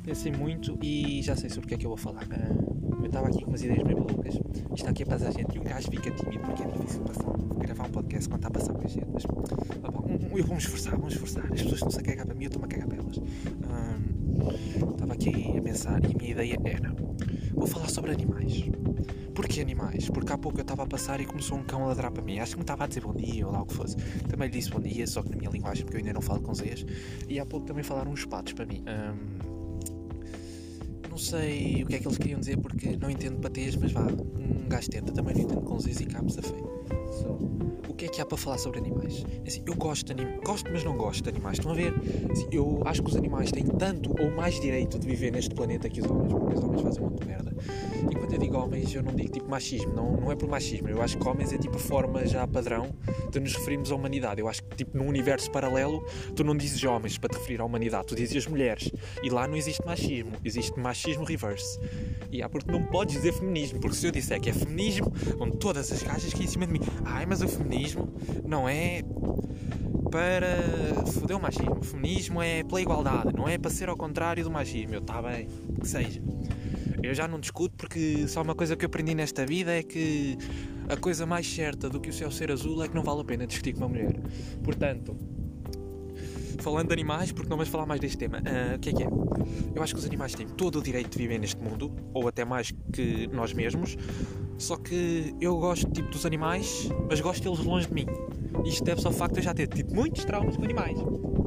pensei 0.04 0.32
muito 0.32 0.76
e 0.82 1.22
já 1.22 1.36
sei 1.36 1.48
sobre 1.48 1.68
o 1.68 1.70
que 1.70 1.76
é 1.76 1.78
que 1.78 1.86
eu 1.86 1.90
vou 1.90 1.98
falar. 1.98 2.28
Ah, 2.32 3.00
eu 3.00 3.06
estava 3.06 3.28
aqui 3.28 3.44
com 3.44 3.52
umas 3.52 3.62
ideias 3.62 3.84
meio 3.84 4.00
malucas. 4.00 4.40
Isto 4.76 4.90
aqui 4.90 5.04
é 5.04 5.06
para 5.06 5.16
a 5.18 5.32
gente 5.32 5.56
e 5.56 5.60
um 5.60 5.64
gajo 5.64 5.92
fica 5.92 6.10
tímido 6.10 6.40
porque 6.40 6.64
é 6.64 6.68
difícil 6.68 7.02
passar, 7.02 7.32
gravar 7.60 7.86
um 7.86 7.92
podcast 7.92 8.28
quando 8.28 8.40
está 8.40 8.48
a 8.48 8.52
passar 8.52 8.74
com 8.74 8.84
a 8.84 8.90
gente. 8.90 9.06
Mas, 9.14 9.24
eu 9.24 10.46
vou 10.46 10.56
me 10.56 10.62
esforçar, 10.62 10.96
vou 10.96 11.06
me 11.06 11.14
esforçar. 11.14 11.44
As 11.44 11.62
pessoas 11.62 11.74
estão-se 11.74 12.00
a 12.00 12.02
cagar 12.02 12.26
para 12.26 12.34
mim, 12.34 12.46
eu 12.46 12.48
estou-me 12.48 12.66
a 12.66 12.70
cagar 12.70 12.88
para 12.88 12.98
elas. 12.98 14.11
Estava 14.50 15.14
aqui 15.14 15.58
a 15.58 15.62
pensar 15.62 16.04
e 16.04 16.14
a 16.14 16.18
minha 16.18 16.32
ideia 16.32 16.60
era: 16.64 16.94
vou 17.54 17.68
falar 17.68 17.90
sobre 17.90 18.12
animais. 18.12 18.64
Porquê 19.34 19.62
animais? 19.62 20.10
Porque 20.10 20.32
há 20.32 20.38
pouco 20.38 20.60
eu 20.60 20.62
estava 20.62 20.84
a 20.84 20.86
passar 20.86 21.22
e 21.22 21.26
começou 21.26 21.58
um 21.58 21.64
cão 21.64 21.84
a 21.84 21.88
ladrar 21.88 22.12
para 22.12 22.24
mim. 22.24 22.40
Acho 22.40 22.52
que 22.52 22.58
me 22.58 22.64
estava 22.64 22.84
a 22.84 22.88
dizer 22.88 23.02
bom 23.02 23.14
dia 23.14 23.46
ou 23.46 23.54
lá 23.54 23.62
o 23.62 23.66
que 23.66 23.74
fosse. 23.74 23.96
Também 24.30 24.50
lhe 24.50 24.58
disse 24.58 24.70
bom 24.70 24.80
dia, 24.80 25.08
só 25.08 25.22
que 25.24 25.30
na 25.30 25.38
minha 25.38 25.50
linguagem, 25.50 25.84
porque 25.84 25.98
eu 25.98 26.00
ainda 26.00 26.14
não 26.14 26.22
falo 26.22 26.42
com 26.42 26.54
Zés. 26.54 26.86
E 27.28 27.40
há 27.40 27.46
pouco 27.46 27.66
também 27.66 27.84
falaram 27.84 28.12
uns 28.12 28.26
patos 28.26 28.54
para 28.54 28.66
mim. 28.66 28.84
não 31.10 31.18
sei 31.18 31.84
o 31.84 31.88
que 31.88 31.96
é 31.96 32.00
que 32.00 32.08
eles 32.08 32.18
queriam 32.18 32.40
dizer 32.40 32.58
porque 32.58 32.98
não 32.98 33.10
entendo 33.10 33.40
patês, 33.40 33.76
mas 33.76 33.92
vá, 33.92 34.04
um 34.04 34.68
gajo 34.68 34.90
tenta. 34.90 35.12
Também 35.12 35.36
não 35.36 35.42
entendo 35.42 35.62
com 35.62 35.80
Zés 35.80 36.00
e 36.00 36.06
cá 36.06 36.22
me 36.22 36.32
safei. 36.32 36.62
So 37.12 37.71
que 37.94 38.06
é 38.06 38.08
que 38.08 38.22
há 38.22 38.26
para 38.26 38.38
falar 38.38 38.58
sobre 38.58 38.80
animais? 38.80 39.24
Assim, 39.46 39.64
eu 39.66 39.76
gosto 39.76 40.06
de 40.06 40.12
animais, 40.14 40.40
gosto, 40.44 40.72
mas 40.72 40.84
não 40.84 40.96
gosto 40.98 41.24
de 41.24 41.30
animais. 41.30 41.58
Estão 41.58 41.72
a 41.72 41.76
ver? 41.76 41.94
Assim, 42.32 42.48
eu 42.52 42.82
acho 42.86 43.02
que 43.02 43.10
os 43.10 43.16
animais 43.16 43.52
têm 43.52 43.66
tanto 43.66 44.14
ou 44.22 44.32
mais 44.32 44.60
direito 44.60 45.00
de 45.00 45.08
viver 45.08 45.32
neste 45.32 45.54
planeta 45.54 45.90
que 45.90 46.02
os 46.02 46.10
homens, 46.10 46.34
porque 46.34 46.56
os 46.56 46.64
homens 46.64 46.82
fazem 46.82 47.02
muito 47.02 47.26
merda. 47.26 47.52
E 48.10 48.16
quando 48.16 48.34
eu 48.34 48.40
digo 48.40 48.58
homens, 48.58 48.94
eu 48.94 49.04
não 49.04 49.14
digo 49.14 49.32
tipo 49.32 49.50
machismo, 49.50 49.94
não, 49.94 50.14
não 50.18 50.32
é 50.32 50.36
por 50.36 50.48
machismo. 50.48 50.90
Eu 50.90 51.02
acho 51.02 51.18
que 51.18 51.28
homens 51.28 51.54
é 51.54 51.58
tipo 51.58 51.76
a 51.76 51.80
forma 51.80 52.26
já 52.26 52.48
padrão 52.48 52.94
de 53.30 53.40
nos 53.40 53.56
referirmos 53.56 53.92
à 53.92 53.96
humanidade. 53.96 54.42
Eu 54.42 54.48
acho 54.48 54.64
que 54.64 54.78
tipo 54.78 54.98
num 54.98 55.08
universo 55.08 55.52
paralelo, 55.52 56.04
tu 56.36 56.44
não 56.44 56.56
dizes 56.56 56.84
homens 56.84 57.18
para 57.18 57.30
te 57.30 57.38
referir 57.38 57.62
à 57.62 57.66
humanidade, 57.66 58.08
tu 58.08 58.16
dizes 58.16 58.48
mulheres. 58.48 58.92
E 59.24 59.30
lá 59.30 59.48
não 59.48 59.56
existe 59.56 59.86
machismo, 59.86 60.32
existe 60.44 60.80
machismo 60.80 61.24
reverse. 61.24 61.80
E 62.32 62.42
há 62.42 62.50
porque 62.50 62.72
não 62.72 62.84
podes 62.84 63.16
dizer 63.16 63.34
feminismo, 63.34 63.80
porque 63.80 63.96
se 63.96 64.08
eu 64.08 64.12
disser 64.12 64.40
que 64.40 64.50
é 64.50 64.54
feminismo, 64.54 65.12
vão 65.38 65.52
todas 65.52 65.92
as 65.92 66.02
gajas 66.02 66.34
que 66.34 66.44
em 66.44 66.48
cima 66.48 66.66
de 66.66 66.74
mim. 66.74 66.80
Ai, 67.04 67.26
mas 67.26 67.42
o 67.42 67.48
feminismo 67.48 67.81
feminismo 67.82 68.14
não 68.46 68.68
é 68.68 69.04
para 70.12 71.06
foder 71.12 71.38
o 71.38 71.42
machismo. 71.42 71.78
O 71.80 71.84
feminismo 71.84 72.42
é 72.42 72.64
pela 72.64 72.82
igualdade, 72.82 73.34
não 73.36 73.48
é 73.48 73.58
para 73.58 73.72
ser 73.72 73.90
ao 73.90 73.98
contrário 73.98 74.44
do 74.44 74.52
machismo. 74.52 74.94
Eu 74.94 75.00
está 75.00 75.22
bem, 75.22 75.48
que 75.80 75.88
seja. 75.88 76.22
Eu 77.02 77.14
já 77.14 77.28
não 77.28 77.40
discuto 77.40 77.76
porque 77.76 78.28
só 78.28 78.42
uma 78.42 78.54
coisa 78.54 78.76
que 78.76 78.86
eu 78.86 78.88
aprendi 78.88 79.16
nesta 79.16 79.46
vida 79.46 79.76
é 79.76 79.82
que 79.82 80.38
a 80.90 80.98
coisa 80.98 81.26
mais 81.26 81.48
certa 81.48 81.90
do 81.90 82.00
que 82.00 82.10
o 82.10 82.14
céu 82.14 82.30
ser 82.30 82.52
azul 82.52 82.84
é 82.84 82.88
que 82.88 82.96
não 82.96 83.04
vale 83.04 83.22
a 83.22 83.24
pena 83.24 83.48
discutir 83.48 83.74
com 83.74 83.80
uma 83.80 83.90
mulher. 83.90 84.20
Portanto, 84.64 85.16
falando 86.60 86.88
de 86.88 86.94
animais, 86.94 87.32
porque 87.32 87.50
não 87.50 87.58
vamos 87.58 87.72
falar 87.72 87.88
mais 87.88 88.00
deste 88.00 88.18
tema, 88.18 88.38
uh, 88.38 88.76
o 88.76 88.80
que 88.80 88.90
é 88.90 88.94
que 88.94 89.04
é? 89.04 89.08
Eu 89.74 89.82
acho 89.82 89.94
que 89.96 90.00
os 90.00 90.06
animais 90.06 90.36
têm 90.36 90.48
todo 90.48 90.78
o 90.78 90.84
direito 90.84 91.10
de 91.10 91.18
viver 91.18 91.40
neste 91.40 91.60
mundo, 91.60 91.92
ou 92.14 92.28
até 92.28 92.46
mais 92.46 92.72
que 92.94 93.28
nós 93.28 93.52
mesmos, 93.54 93.98
só 94.62 94.78
que 94.78 95.36
eu 95.42 95.58
gosto 95.58 95.90
tipo 95.92 96.10
dos 96.10 96.26
animais, 96.26 96.88
mas 97.10 97.20
gosto 97.20 97.44
deles 97.44 97.60
longe 97.60 97.88
de 97.88 97.94
mim. 97.94 98.06
Isto 98.66 98.84
deve-se 98.84 99.08
ao 99.08 99.14
facto 99.14 99.34
de 99.34 99.40
eu 99.40 99.44
já 99.44 99.54
ter 99.54 99.68
tido 99.68 99.94
muitos 99.94 100.24
traumas 100.24 100.56
com 100.56 100.64
animais. 100.64 100.98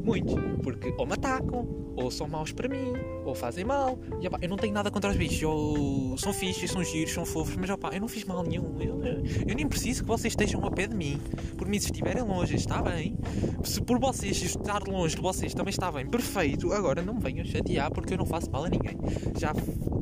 Muitos. 0.03 0.35
Porque 0.61 0.93
ou 0.97 1.05
me 1.05 1.13
atacam, 1.13 1.65
ou 1.95 2.11
são 2.11 2.27
maus 2.27 2.51
para 2.51 2.67
mim, 2.67 2.93
ou 3.23 3.33
fazem 3.33 3.63
mal. 3.63 3.97
E 4.19 4.27
opa, 4.27 4.37
eu 4.41 4.49
não 4.49 4.57
tenho 4.57 4.73
nada 4.73 4.91
contra 4.91 5.09
os 5.09 5.15
bichos. 5.15 5.41
Eu, 5.41 6.15
são 6.17 6.33
fixos, 6.33 6.69
são 6.69 6.83
giros, 6.83 7.13
são 7.13 7.25
fofos, 7.25 7.55
mas 7.55 7.69
opa, 7.69 7.89
eu 7.93 8.01
não 8.01 8.07
fiz 8.07 8.25
mal 8.25 8.43
nenhum. 8.43 8.75
Eu, 8.79 9.01
eu, 9.03 9.23
eu, 9.47 9.55
nem 9.55 9.67
preciso 9.67 10.03
que 10.03 10.07
vocês 10.07 10.33
estejam 10.33 10.63
a 10.65 10.71
pé 10.71 10.87
de 10.87 10.95
mim. 10.95 11.19
Por 11.57 11.67
mim, 11.67 11.79
se 11.79 11.85
estiverem 11.85 12.23
longe, 12.23 12.55
está 12.55 12.81
bem. 12.81 13.17
Se 13.63 13.81
por 13.81 13.99
vocês 13.99 14.41
estar 14.41 14.83
longe 14.87 15.15
de 15.15 15.21
vocês 15.21 15.53
também 15.53 15.71
está 15.71 15.91
bem, 15.91 16.05
perfeito. 16.05 16.73
Agora 16.73 17.01
não 17.01 17.15
me 17.15 17.21
venham 17.21 17.45
chatear 17.45 17.91
porque 17.91 18.13
eu 18.13 18.17
não 18.17 18.25
faço 18.25 18.51
mal 18.51 18.65
a 18.65 18.69
ninguém. 18.69 18.97
Já 19.37 19.53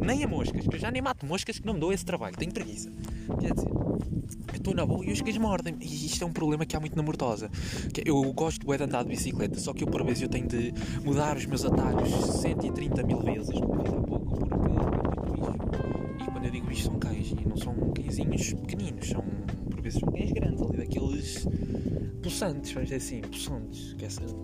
nem 0.04 0.24
a 0.24 0.28
moscas, 0.28 0.68
que 0.68 0.76
eu 0.76 0.80
já 0.80 0.92
nem 0.92 1.02
mato 1.02 1.26
moscas 1.26 1.60
que 1.60 1.66
não 1.66 1.74
me 1.74 1.80
dou 1.80 1.92
esse 1.92 2.06
trabalho. 2.06 2.36
Tenho 2.36 2.52
preguiça. 2.52 2.92
Quer 3.40 3.54
dizer, 3.54 3.70
eu 3.70 4.58
estou 4.58 4.74
na 4.74 4.86
boa 4.86 5.06
e 5.06 5.12
os 5.12 5.22
cães 5.22 5.38
mordem. 5.38 5.76
E 5.80 6.06
isto 6.06 6.24
é 6.24 6.28
um 6.28 6.32
problema 6.32 6.66
que 6.66 6.76
há 6.76 6.80
muito 6.80 6.96
na 6.96 7.04
Mortosa. 7.04 7.50
É, 7.98 8.04
eu 8.06 8.22
gosto 8.34 8.66
de 8.66 8.84
andar 8.84 9.04
de 9.04 9.10
bicicleta, 9.10 9.60
só 9.60 9.74
que 9.74 9.84
eu 9.84 9.88
por 9.88 10.04
vezes 10.06 10.24
eu 10.24 10.30
tenho 10.30 10.48
de 10.48 10.74
mudar 11.04 11.38
os 11.38 11.46
meus 11.46 11.66
atalhos 11.66 12.10
130 12.42 13.04
mil 13.04 13.20
vezes, 13.20 13.54
como 13.60 13.82
há 13.82 13.84
pouco, 13.84 14.38
porque 14.38 14.54
é 14.54 14.58
muito 14.58 15.78
bicho. 15.78 16.22
E 16.22 16.32
quando 16.32 16.46
eu 16.46 16.52
digo 16.52 16.68
bicho 16.68 16.84
são 16.84 17.00
cães, 17.00 17.32
e 17.32 17.48
não 17.48 17.58
são 17.58 17.74
cãezinhos 17.94 18.54
pequeninos, 18.54 19.10
são 19.10 19.24
por 19.70 19.82
vezes 19.82 20.02
cães 20.02 20.32
grandes 20.32 20.62
ali, 20.62 20.78
daqueles 20.78 21.48
possantes, 22.24 22.72
vamos 22.72 22.90
dizer 22.90 23.04
assim, 23.04 23.22
possantes. 23.22 23.96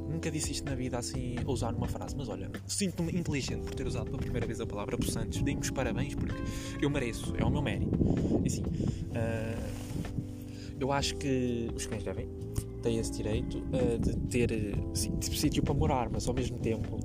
Nunca 0.10 0.30
disse 0.30 0.52
isto 0.52 0.66
na 0.66 0.76
vida 0.76 0.98
assim, 0.98 1.36
a 1.44 1.50
usar 1.50 1.72
numa 1.72 1.88
frase, 1.88 2.16
mas 2.16 2.28
olha, 2.28 2.52
sinto-me 2.68 3.18
inteligente 3.18 3.62
por 3.62 3.74
ter 3.74 3.88
usado 3.88 4.06
pela 4.06 4.18
primeira 4.18 4.46
vez 4.46 4.60
a 4.60 4.68
palavra 4.68 4.98
possantes. 4.98 5.42
Os 5.62 5.72
parabéns 5.72 6.14
porque 6.14 6.42
eu 6.82 6.90
mereço, 6.90 7.34
é 7.38 7.44
o 7.44 7.50
meu 7.50 7.62
mérito. 7.62 7.98
Assim, 8.46 8.62
uh, 8.62 9.70
eu 10.80 10.92
acho 10.92 11.16
que 11.16 11.70
os 11.74 11.86
cães 11.88 12.04
devem 12.04 12.28
ter 12.84 12.94
esse 12.94 13.12
direito 13.12 13.58
uh, 13.58 13.98
de 13.98 14.16
ter 14.28 14.50
tipo, 14.94 15.36
sítio 15.36 15.64
para 15.64 15.74
morar, 15.74 16.10
mas 16.10 16.28
ao 16.28 16.34
mesmo 16.34 16.60
tempo 16.60 17.00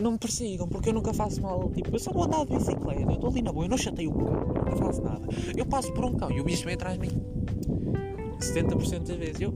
não 0.00 0.12
me 0.12 0.18
persigam, 0.18 0.66
porque 0.68 0.88
eu 0.88 0.94
nunca 0.94 1.12
faço 1.12 1.42
mal. 1.42 1.70
Tipo, 1.70 1.94
eu 1.94 1.98
só 1.98 2.12
vou 2.12 2.24
andar 2.24 2.46
de 2.46 2.56
bicicleta, 2.56 3.02
eu 3.02 3.10
estou 3.12 3.30
ali 3.30 3.42
na 3.42 3.52
boa, 3.52 3.66
eu 3.66 3.68
não 3.68 3.76
chateio 3.76 4.10
o 4.10 4.14
cão, 4.14 4.54
nunca 4.54 4.76
faço 4.76 5.02
nada. 5.02 5.26
Eu 5.56 5.66
passo 5.66 5.92
por 5.92 6.04
um 6.04 6.14
cão 6.14 6.30
e 6.30 6.40
o 6.40 6.44
bicho 6.44 6.64
vem 6.64 6.74
atrás 6.74 6.98
de 6.98 7.08
mim. 7.08 7.41
70% 8.42 9.06
das 9.06 9.16
vezes. 9.16 9.40
Eu, 9.40 9.52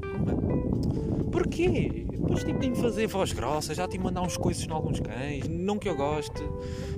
porquê? 1.31 2.07
Depois 2.11 2.43
tipo, 2.43 2.59
tenho 2.59 2.75
de 2.75 2.81
fazer 2.81 3.07
voz 3.07 3.33
grossa, 3.33 3.75
já 3.75 3.87
tenho 3.87 4.03
de 4.03 4.05
mandar 4.05 4.23
uns 4.23 4.37
coices 4.37 4.67
em 4.67 4.71
alguns 4.71 5.01
cães, 5.01 5.49
não 5.49 5.79
que 5.79 5.89
eu 5.89 5.97
goste. 5.97 6.43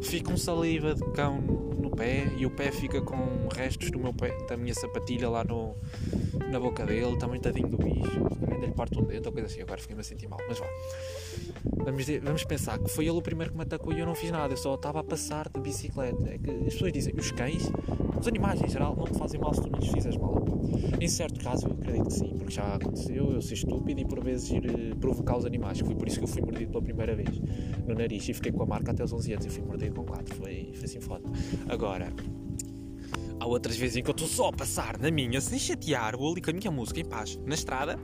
Fica 0.03 0.33
um 0.33 0.37
saliva 0.37 0.95
de 0.95 1.05
cão 1.13 1.41
no 1.41 1.91
pé 1.91 2.33
e 2.37 2.47
o 2.47 2.51
pé 2.51 2.73
fica 2.73 3.01
com 3.03 3.49
restos 3.55 3.91
do 3.91 3.99
meu 3.99 4.13
pé, 4.13 4.37
da 4.49 4.57
minha 4.57 4.75
sapatilha 4.75 5.29
lá 5.29 5.45
no, 5.45 5.77
na 6.51 6.59
boca 6.59 6.87
dele, 6.87 7.17
também 7.19 7.41
tadinho 7.41 7.69
do 7.69 7.77
bicho. 7.77 8.21
Calhar 8.47 8.61
lhe 8.61 8.73
parte 8.73 8.99
um 8.99 9.05
dedo 9.05 9.27
ou 9.27 9.33
coisa 9.33 9.47
assim, 9.47 9.61
agora 9.61 9.81
fiquei-me 9.81 10.01
a 10.01 10.05
sentir 10.05 10.29
mal, 10.29 10.41
mas 10.49 10.59
vá. 10.59 10.67
Vamos, 11.65 12.05
vamos 12.23 12.45
pensar 12.45 12.79
que 12.79 12.91
foi 12.91 13.07
ele 13.07 13.19
o 13.19 13.23
primeiro 13.23 13.51
que 13.53 13.57
me 13.57 13.63
atacou 13.63 13.93
e 13.93 14.01
eu 14.01 14.07
não 14.07 14.15
fiz 14.15 14.31
nada, 14.31 14.53
eu 14.53 14.57
só 14.57 14.75
estava 14.75 15.01
a 15.01 15.05
passar 15.05 15.49
de 15.49 15.61
bicicleta. 15.61 16.29
É 16.29 16.39
que 16.39 16.51
as 16.51 16.75
pessoas 16.75 16.93
dizem, 16.93 17.15
os 17.17 17.31
cães, 17.33 17.71
os 18.19 18.29
animais 18.29 18.61
em 18.63 18.69
geral, 18.69 18.95
não 18.97 19.05
te 19.05 19.19
fazem 19.19 19.41
mal 19.41 19.55
se 19.55 19.63
tu 19.63 19.71
não 19.71 19.79
lhes 19.79 19.89
fizeres 19.89 20.19
mal. 20.19 20.45
Em 21.01 21.09
certo 21.09 21.43
caso, 21.43 21.67
eu 21.67 21.73
acredito 21.73 22.07
que 22.07 22.13
sim, 22.13 22.35
porque 22.37 22.53
já 22.53 22.75
aconteceu 22.75 23.33
eu 23.33 23.41
ser 23.41 23.55
estúpido 23.55 24.01
e 24.01 24.05
por 24.05 24.23
vezes 24.23 24.51
ir 24.51 24.67
uh, 24.67 24.97
provocar 24.97 25.37
os 25.37 25.47
animais. 25.47 25.79
Foi 25.81 25.95
por 25.95 26.09
isso 26.09 26.19
que 26.19 26.25
eu 26.25 26.29
fui 26.29 26.43
mordido 26.43 26.71
pela 26.71 26.83
primeira 26.83 27.15
vez 27.15 27.41
no 27.87 27.95
nariz 27.95 28.29
e 28.29 28.35
fiquei 28.35 28.53
com 28.53 28.63
a 28.63 28.67
marca 28.67 28.91
até 28.91 29.05
os 29.05 29.13
11 29.13 29.33
anos. 29.33 29.47
Eu 29.47 29.53
fui 29.53 29.63
mordido 29.63 29.95
com 29.95 30.05
4, 30.05 30.35
foi, 30.35 30.71
foi 30.75 30.85
assim 30.85 31.01
foda. 31.01 31.25
Agora, 31.69 32.13
há 33.39 33.47
outras 33.47 33.77
vezes 33.77 33.97
em 33.97 34.03
que 34.03 34.11
eu 34.11 34.13
estou 34.13 34.29
só 34.29 34.49
a 34.49 34.53
passar 34.53 34.99
na 34.99 35.11
minha, 35.11 35.41
sem 35.41 35.59
chatear, 35.59 36.17
vou 36.17 36.33
ali 36.33 36.41
com 36.41 36.51
a 36.51 36.55
minha 36.55 36.71
música 36.71 37.01
em 37.01 37.05
paz, 37.05 37.39
na 37.47 37.55
estrada 37.55 37.99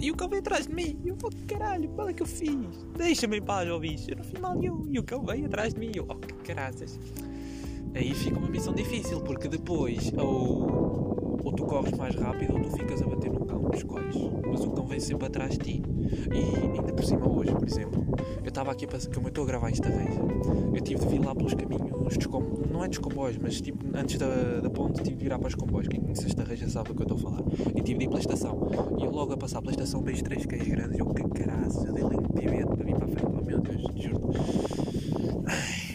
E 0.00 0.10
o 0.10 0.16
cão 0.16 0.28
veio 0.28 0.40
atrás 0.40 0.66
de 0.66 0.74
mim. 0.74 0.98
E 1.04 1.08
eu, 1.08 1.16
oh, 1.22 1.30
caralho, 1.46 1.90
qual 1.90 2.08
é 2.08 2.14
que 2.14 2.22
eu 2.22 2.26
fiz? 2.26 2.86
Deixa-me 2.96 3.36
em 3.36 3.42
paz, 3.42 3.68
ó 3.68 3.78
bicho. 3.78 4.10
Eu 4.10 4.16
não 4.16 4.24
fiz 4.24 4.40
mal 4.40 4.54
nenhum. 4.54 4.86
E 4.88 4.98
o 4.98 5.04
cão 5.04 5.22
veio 5.22 5.44
atrás 5.44 5.74
de 5.74 5.80
mim. 5.80 5.92
Eu, 5.94 6.06
oh, 6.08 6.14
que 6.14 6.32
caraças. 6.36 6.98
Aí 7.94 8.14
fica 8.14 8.38
uma 8.38 8.48
missão 8.48 8.72
difícil, 8.72 9.20
porque 9.20 9.46
depois 9.46 10.10
ou, 10.16 11.40
ou 11.44 11.52
tu 11.52 11.64
corres 11.64 11.92
mais 11.98 12.14
rápido 12.14 12.54
ou 12.54 12.60
tu 12.60 12.70
ficas 12.70 13.02
a 13.02 13.06
bater. 13.06 13.19
Mas 15.00 15.08
o 15.08 15.16
cão 15.16 15.20
vem 15.20 15.20
sempre 15.20 15.26
atrás 15.26 15.52
de 15.52 15.58
ti. 15.58 15.82
E 16.32 16.78
ainda 16.78 16.92
por 16.92 17.04
cima 17.04 17.28
hoje, 17.28 17.52
por 17.52 17.66
exemplo, 17.66 18.04
eu 18.42 18.48
estava 18.48 18.70
aqui, 18.70 18.86
como 18.86 19.26
eu 19.26 19.28
estou 19.28 19.44
a 19.44 19.46
gravar 19.46 19.70
esta 19.70 19.88
vez, 19.88 20.14
eu 20.74 20.80
tive 20.82 21.00
de 21.00 21.08
vir 21.08 21.24
lá 21.24 21.34
pelos 21.34 21.54
caminhos 21.54 21.90
dos 22.16 22.26
comboios, 22.26 22.70
não 22.70 22.84
é 22.84 22.88
dos 22.88 22.98
comboios, 22.98 23.38
mas 23.38 23.60
tipo, 23.60 23.84
antes 23.94 24.18
da, 24.18 24.60
da 24.60 24.68
ponte 24.68 25.02
tive 25.02 25.16
de 25.16 25.22
virar 25.22 25.38
para 25.38 25.48
os 25.48 25.54
comboios. 25.54 25.88
Quem 25.88 26.00
conhece 26.00 26.26
esta 26.26 26.44
reja 26.44 26.68
sabe 26.68 26.88
do 26.88 26.94
que 26.94 27.02
eu 27.02 27.14
estou 27.14 27.18
a 27.18 27.20
falar. 27.20 27.42
E 27.74 27.82
tive 27.82 27.98
de 27.98 28.04
ir 28.04 28.08
pela 28.08 28.20
estação. 28.20 28.68
E 28.98 29.04
eu 29.04 29.10
logo 29.10 29.32
a 29.32 29.36
passar 29.36 29.60
pela 29.60 29.72
estação 29.72 30.02
vejo 30.02 30.22
três 30.22 30.44
cães 30.44 30.66
grandes. 30.66 30.98
Eu, 30.98 31.06
que 31.06 31.22
caraças, 31.22 31.84
eu 31.84 31.92
dei 31.92 32.04
lhe 32.04 32.16
um 32.16 32.22
pivete 32.22 32.66
para 32.66 32.84
vir 32.84 32.94
para 32.96 33.04
a 33.04 33.08
frente. 33.08 33.26
Oh 33.26 33.44
meu 33.44 33.60
Deus, 33.60 33.82
juro. 33.96 34.30
Ai. 35.46 35.90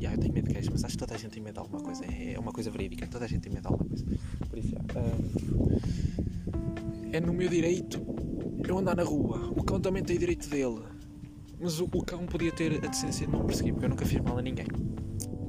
Yeah, 0.00 0.16
eu 0.16 0.20
tenho 0.20 0.34
medo 0.34 0.48
de 0.48 0.54
queijo, 0.54 0.70
mas 0.72 0.84
acho 0.84 0.94
que 0.94 0.98
toda 0.98 1.14
a 1.14 1.18
gente 1.18 1.30
tem 1.30 1.42
medo 1.42 1.54
de 1.54 1.60
alguma 1.60 1.80
coisa. 1.80 2.04
É 2.04 2.38
uma 2.38 2.52
coisa 2.52 2.70
verídica, 2.70 3.06
toda 3.06 3.24
a 3.24 3.28
gente 3.28 3.40
tem 3.40 3.52
medo 3.52 3.62
de 3.62 3.68
alguma 3.68 3.88
coisa. 3.88 4.04
Por 4.50 4.58
isso, 4.58 4.74
meu 4.74 4.84
direito 7.84 8.04
eu 8.66 8.78
andar 8.78 8.96
na 8.96 9.02
rua. 9.02 9.52
O 9.56 9.62
cão 9.62 9.80
também 9.80 10.02
tem 10.02 10.18
direito 10.18 10.48
dele. 10.48 10.80
Mas 11.60 11.80
o, 11.80 11.84
o 11.84 12.04
cão 12.04 12.26
podia 12.26 12.50
ter 12.50 12.80
a 12.84 12.88
decência 12.88 13.26
de 13.26 13.32
não 13.32 13.44
perseguir, 13.44 13.72
porque 13.72 13.86
eu 13.86 13.90
nunca 13.90 14.06
fiz 14.06 14.20
mal 14.20 14.38
a 14.38 14.42
ninguém. 14.42 14.66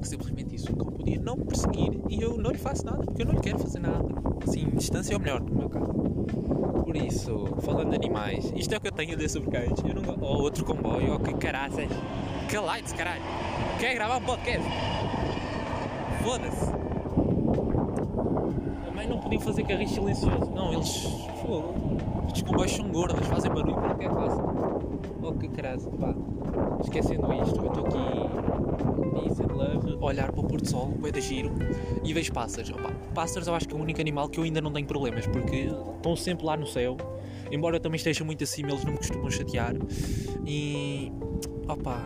Simplesmente 0.02 0.54
isso. 0.54 0.72
O 0.72 0.76
cão 0.76 0.92
podia 0.92 1.18
não 1.18 1.36
perseguir 1.38 2.00
e 2.10 2.20
eu 2.20 2.36
não 2.36 2.50
lhe 2.50 2.58
faço 2.58 2.84
nada, 2.84 3.02
porque 3.04 3.22
eu 3.22 3.26
não 3.26 3.34
lhe 3.34 3.40
quero 3.40 3.58
fazer 3.58 3.80
nada. 3.80 4.06
Assim, 4.46 4.68
distância 4.70 5.14
é 5.14 5.16
o 5.16 5.20
melhor, 5.20 5.40
no 5.40 5.54
meu 5.54 5.68
caso. 5.68 5.92
Por 6.84 6.96
isso, 6.96 7.46
falando 7.62 7.90
de 7.90 7.96
animais, 7.96 8.52
isto 8.54 8.72
é 8.72 8.76
o 8.76 8.80
que 8.80 8.88
eu 8.88 8.92
tenho 8.92 9.12
a 9.12 9.16
dizer 9.16 9.28
sobre 9.30 9.50
cães. 9.50 9.78
Eu 9.84 9.94
não. 9.94 10.16
Oh, 10.20 10.42
outro 10.42 10.64
comboio, 10.64 11.14
oh, 11.14 11.18
que 11.18 11.34
caraças. 11.34 11.88
Que 12.48 12.58
lights, 12.58 12.92
caralho. 12.92 13.22
Quer 13.80 13.94
gravar 13.94 14.18
um 14.18 14.22
podcast? 14.22 14.66
Foda-se. 16.22 16.86
Não 19.08 19.20
podiam 19.20 19.40
fazer 19.40 19.62
carris 19.62 19.90
silencioso. 19.92 20.50
Não, 20.50 20.72
eles. 20.72 21.02
Fogo. 21.40 21.95
Estes 22.36 22.50
comboios 22.50 22.72
são 22.72 22.90
gordos, 22.90 23.26
fazem 23.28 23.50
barulho 23.50 23.74
para 23.76 23.94
o 23.94 23.98
que 23.98 24.04
é 24.04 24.08
que 24.08 24.14
façam. 24.14 25.00
Oh, 25.22 25.32
que 25.32 25.48
caralho, 25.48 25.80
pá. 25.80 26.14
Esquecendo 26.82 27.32
isto, 27.32 27.56
eu 27.56 27.66
estou 27.66 27.86
aqui. 27.86 29.26
Peace 29.26 29.42
and 29.42 29.54
love. 29.54 29.96
Olhar 30.02 30.30
para 30.30 30.40
o 30.42 30.46
pôr 30.46 30.60
do 30.60 30.68
sol, 30.68 30.92
o 31.02 31.10
de 31.10 31.20
giro. 31.22 31.50
E 32.04 32.12
vejo 32.12 32.30
pássaros. 32.34 32.68
Opa, 32.68 32.92
pássaros 33.14 33.48
eu 33.48 33.54
acho 33.54 33.66
que 33.66 33.74
é 33.74 33.78
o 33.78 33.80
único 33.80 34.02
animal 34.02 34.28
que 34.28 34.38
eu 34.38 34.44
ainda 34.44 34.60
não 34.60 34.70
tenho 34.70 34.86
problemas, 34.86 35.26
porque 35.26 35.70
estão 35.96 36.14
sempre 36.14 36.44
lá 36.44 36.58
no 36.58 36.66
céu. 36.66 36.98
Embora 37.50 37.76
eu 37.76 37.80
também 37.80 37.96
esteja 37.96 38.22
muito 38.22 38.44
acima, 38.44 38.68
eles 38.68 38.84
não 38.84 38.92
me 38.92 38.98
costumam 38.98 39.30
chatear. 39.30 39.74
E. 40.46 41.10
Opa, 41.66 42.02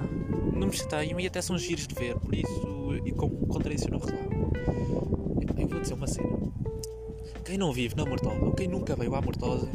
não 0.54 0.68
me 0.68 0.72
chateiam 0.72 1.18
e 1.18 1.26
até 1.26 1.42
são 1.42 1.58
giros 1.58 1.88
de 1.88 1.94
ver, 1.96 2.16
por 2.20 2.32
isso. 2.32 2.94
E 3.04 3.10
com 3.10 3.28
contradição 3.48 3.90
não 3.90 3.98
resolve. 3.98 4.28
Eu 5.58 5.66
vou 5.66 5.80
dizer 5.80 5.94
uma 5.94 6.06
cena. 6.06 6.38
Quem 7.44 7.58
não 7.58 7.72
vive 7.72 7.96
na 7.96 8.06
Mortosa, 8.06 8.44
ou 8.44 8.52
quem 8.52 8.68
nunca 8.68 8.94
veio 8.94 9.12
à 9.16 9.20
Mortosa, 9.20 9.68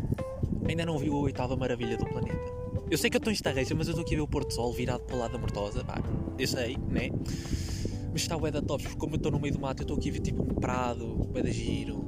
ainda 0.68 0.86
não 0.86 0.98
viu 0.98 1.16
a 1.16 1.20
oitava 1.20 1.56
maravilha 1.56 1.98
do 1.98 2.06
planeta. 2.06 2.54
Eu 2.90 2.98
sei 2.98 3.10
que 3.10 3.18
eu 3.18 3.20
estou 3.20 3.32
em 3.32 3.34
Estarreja, 3.34 3.74
mas 3.76 3.88
eu 3.88 3.92
estou 3.92 4.04
aqui 4.04 4.14
a 4.14 4.18
ver 4.18 4.24
o 4.24 4.28
Porto 4.28 4.54
Sol 4.54 4.72
virado 4.72 5.04
para 5.04 5.16
o 5.16 5.20
lado 5.20 5.32
da 5.32 5.38
Mortosa. 5.38 5.84
Pá, 5.84 6.02
eu 6.38 6.48
sei, 6.48 6.78
né? 6.90 7.10
Mas 8.12 8.22
está 8.22 8.38
o 8.38 8.62
Tops, 8.62 8.86
porque 8.86 8.98
como 8.98 9.16
eu 9.16 9.18
estou 9.18 9.32
no 9.32 9.40
meio 9.40 9.54
do 9.54 9.60
mato, 9.60 9.82
eu 9.82 9.84
estou 9.84 9.98
aqui 9.98 10.10
a 10.10 10.14
ver 10.14 10.20
tipo 10.20 10.42
um 10.42 10.56
prado, 10.56 11.30
o 11.30 11.38
Eda 11.38 11.52
Giro. 11.52 12.06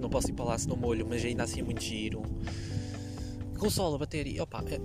Não 0.00 0.08
posso 0.08 0.30
ir 0.30 0.32
para 0.32 0.44
lá 0.44 0.58
se 0.58 0.68
não 0.68 0.76
molho, 0.76 1.06
mas 1.06 1.24
ainda 1.24 1.42
assim 1.42 1.60
é 1.60 1.62
muito 1.62 1.82
giro. 1.82 2.22
Com 3.58 3.66
o 3.66 3.70
sol 3.70 3.94
a 3.94 3.98
bater 3.98 4.26
e 4.26 4.40
opa, 4.40 4.64
é, 4.66 4.78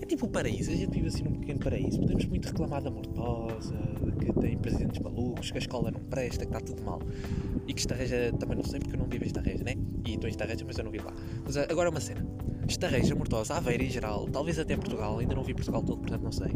é 0.00 0.06
tipo 0.06 0.26
um 0.26 0.28
paraíso. 0.28 0.70
A 0.70 0.74
gente 0.74 0.90
vive 0.90 1.08
assim 1.08 1.22
num 1.22 1.32
pequeno 1.32 1.60
paraíso. 1.60 1.98
Podemos 2.00 2.24
muito 2.26 2.46
reclamar 2.46 2.82
da 2.82 2.90
Mortosa, 2.90 3.74
que 4.18 4.32
tem 4.40 4.56
presidentes 4.58 5.00
malucos, 5.00 5.50
que 5.50 5.58
a 5.58 5.60
escola 5.60 5.90
não 5.90 6.00
presta, 6.00 6.44
que 6.44 6.52
está 6.52 6.60
tudo 6.60 6.82
mal. 6.82 7.00
E 7.66 7.72
que 7.72 7.80
Estarreja 7.80 8.32
também 8.38 8.56
não 8.56 8.64
sei 8.64 8.80
porque 8.80 8.94
eu 8.94 8.98
não 8.98 9.06
vivo 9.06 9.24
em 9.24 9.26
Estarreja, 9.26 9.64
né? 9.64 9.74
E 10.06 10.14
estou 10.14 10.28
em 10.28 10.30
Estarreja, 10.30 10.64
mas 10.66 10.78
eu 10.78 10.84
não 10.84 10.90
vivo 10.90 11.06
lá. 11.06 11.14
Mas 11.44 11.56
agora 11.56 11.90
uma 11.90 12.00
cena. 12.00 12.26
Estarreja, 12.68 13.14
Mortosa, 13.14 13.54
Aveira 13.54 13.82
em 13.82 13.90
geral, 13.90 14.26
talvez 14.28 14.58
até 14.58 14.76
Portugal, 14.76 15.18
ainda 15.18 15.34
não 15.34 15.42
vi 15.42 15.54
Portugal 15.54 15.82
todo, 15.82 15.98
portanto 15.98 16.22
não 16.22 16.32
sei. 16.32 16.52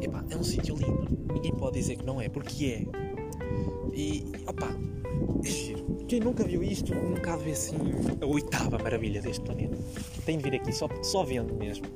Epá, 0.00 0.22
é 0.28 0.36
um 0.36 0.44
sítio 0.44 0.76
lindo, 0.76 1.08
ninguém 1.32 1.52
pode 1.54 1.78
dizer 1.78 1.96
que 1.96 2.04
não 2.04 2.20
é, 2.20 2.28
porque 2.28 2.66
é. 2.66 3.15
E, 3.94 4.24
opá, 4.46 4.76
é. 5.44 5.76
Quem 6.06 6.20
nunca 6.20 6.44
viu 6.44 6.62
isto, 6.62 6.94
nunca 6.94 7.36
ver 7.36 7.52
assim 7.52 7.76
a 8.20 8.26
oitava 8.26 8.78
maravilha 8.78 9.20
deste 9.20 9.42
planeta. 9.42 9.76
Tem 10.24 10.38
de 10.38 10.44
vir 10.44 10.54
aqui, 10.54 10.72
só, 10.72 10.88
só 11.02 11.24
vendo 11.24 11.52
mesmo. 11.54 11.86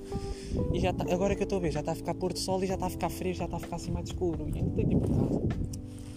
E 0.73 0.81
já 0.81 0.93
tá, 0.93 1.05
agora 1.13 1.37
que 1.37 1.43
eu 1.43 1.45
estou 1.45 1.59
a 1.59 1.61
ver, 1.61 1.71
já 1.71 1.81
está 1.81 1.93
a 1.93 1.95
ficar 1.95 2.15
pôr 2.15 2.33
do 2.33 2.39
sol 2.39 2.63
e 2.65 2.67
já 2.67 2.75
está 2.75 2.87
a 2.87 2.91
ficar 2.91 3.09
frio, 3.09 3.35
já 3.35 3.45
está 3.45 3.57
a 3.57 3.61
ficar 3.61 3.77
assim 3.77 3.93
mais 3.93 4.09
escuro. 4.09 4.49
E 4.49 4.59
ainda 4.59 4.71
tem 4.71 4.89
tipo 4.89 5.09
casa. 5.09 5.43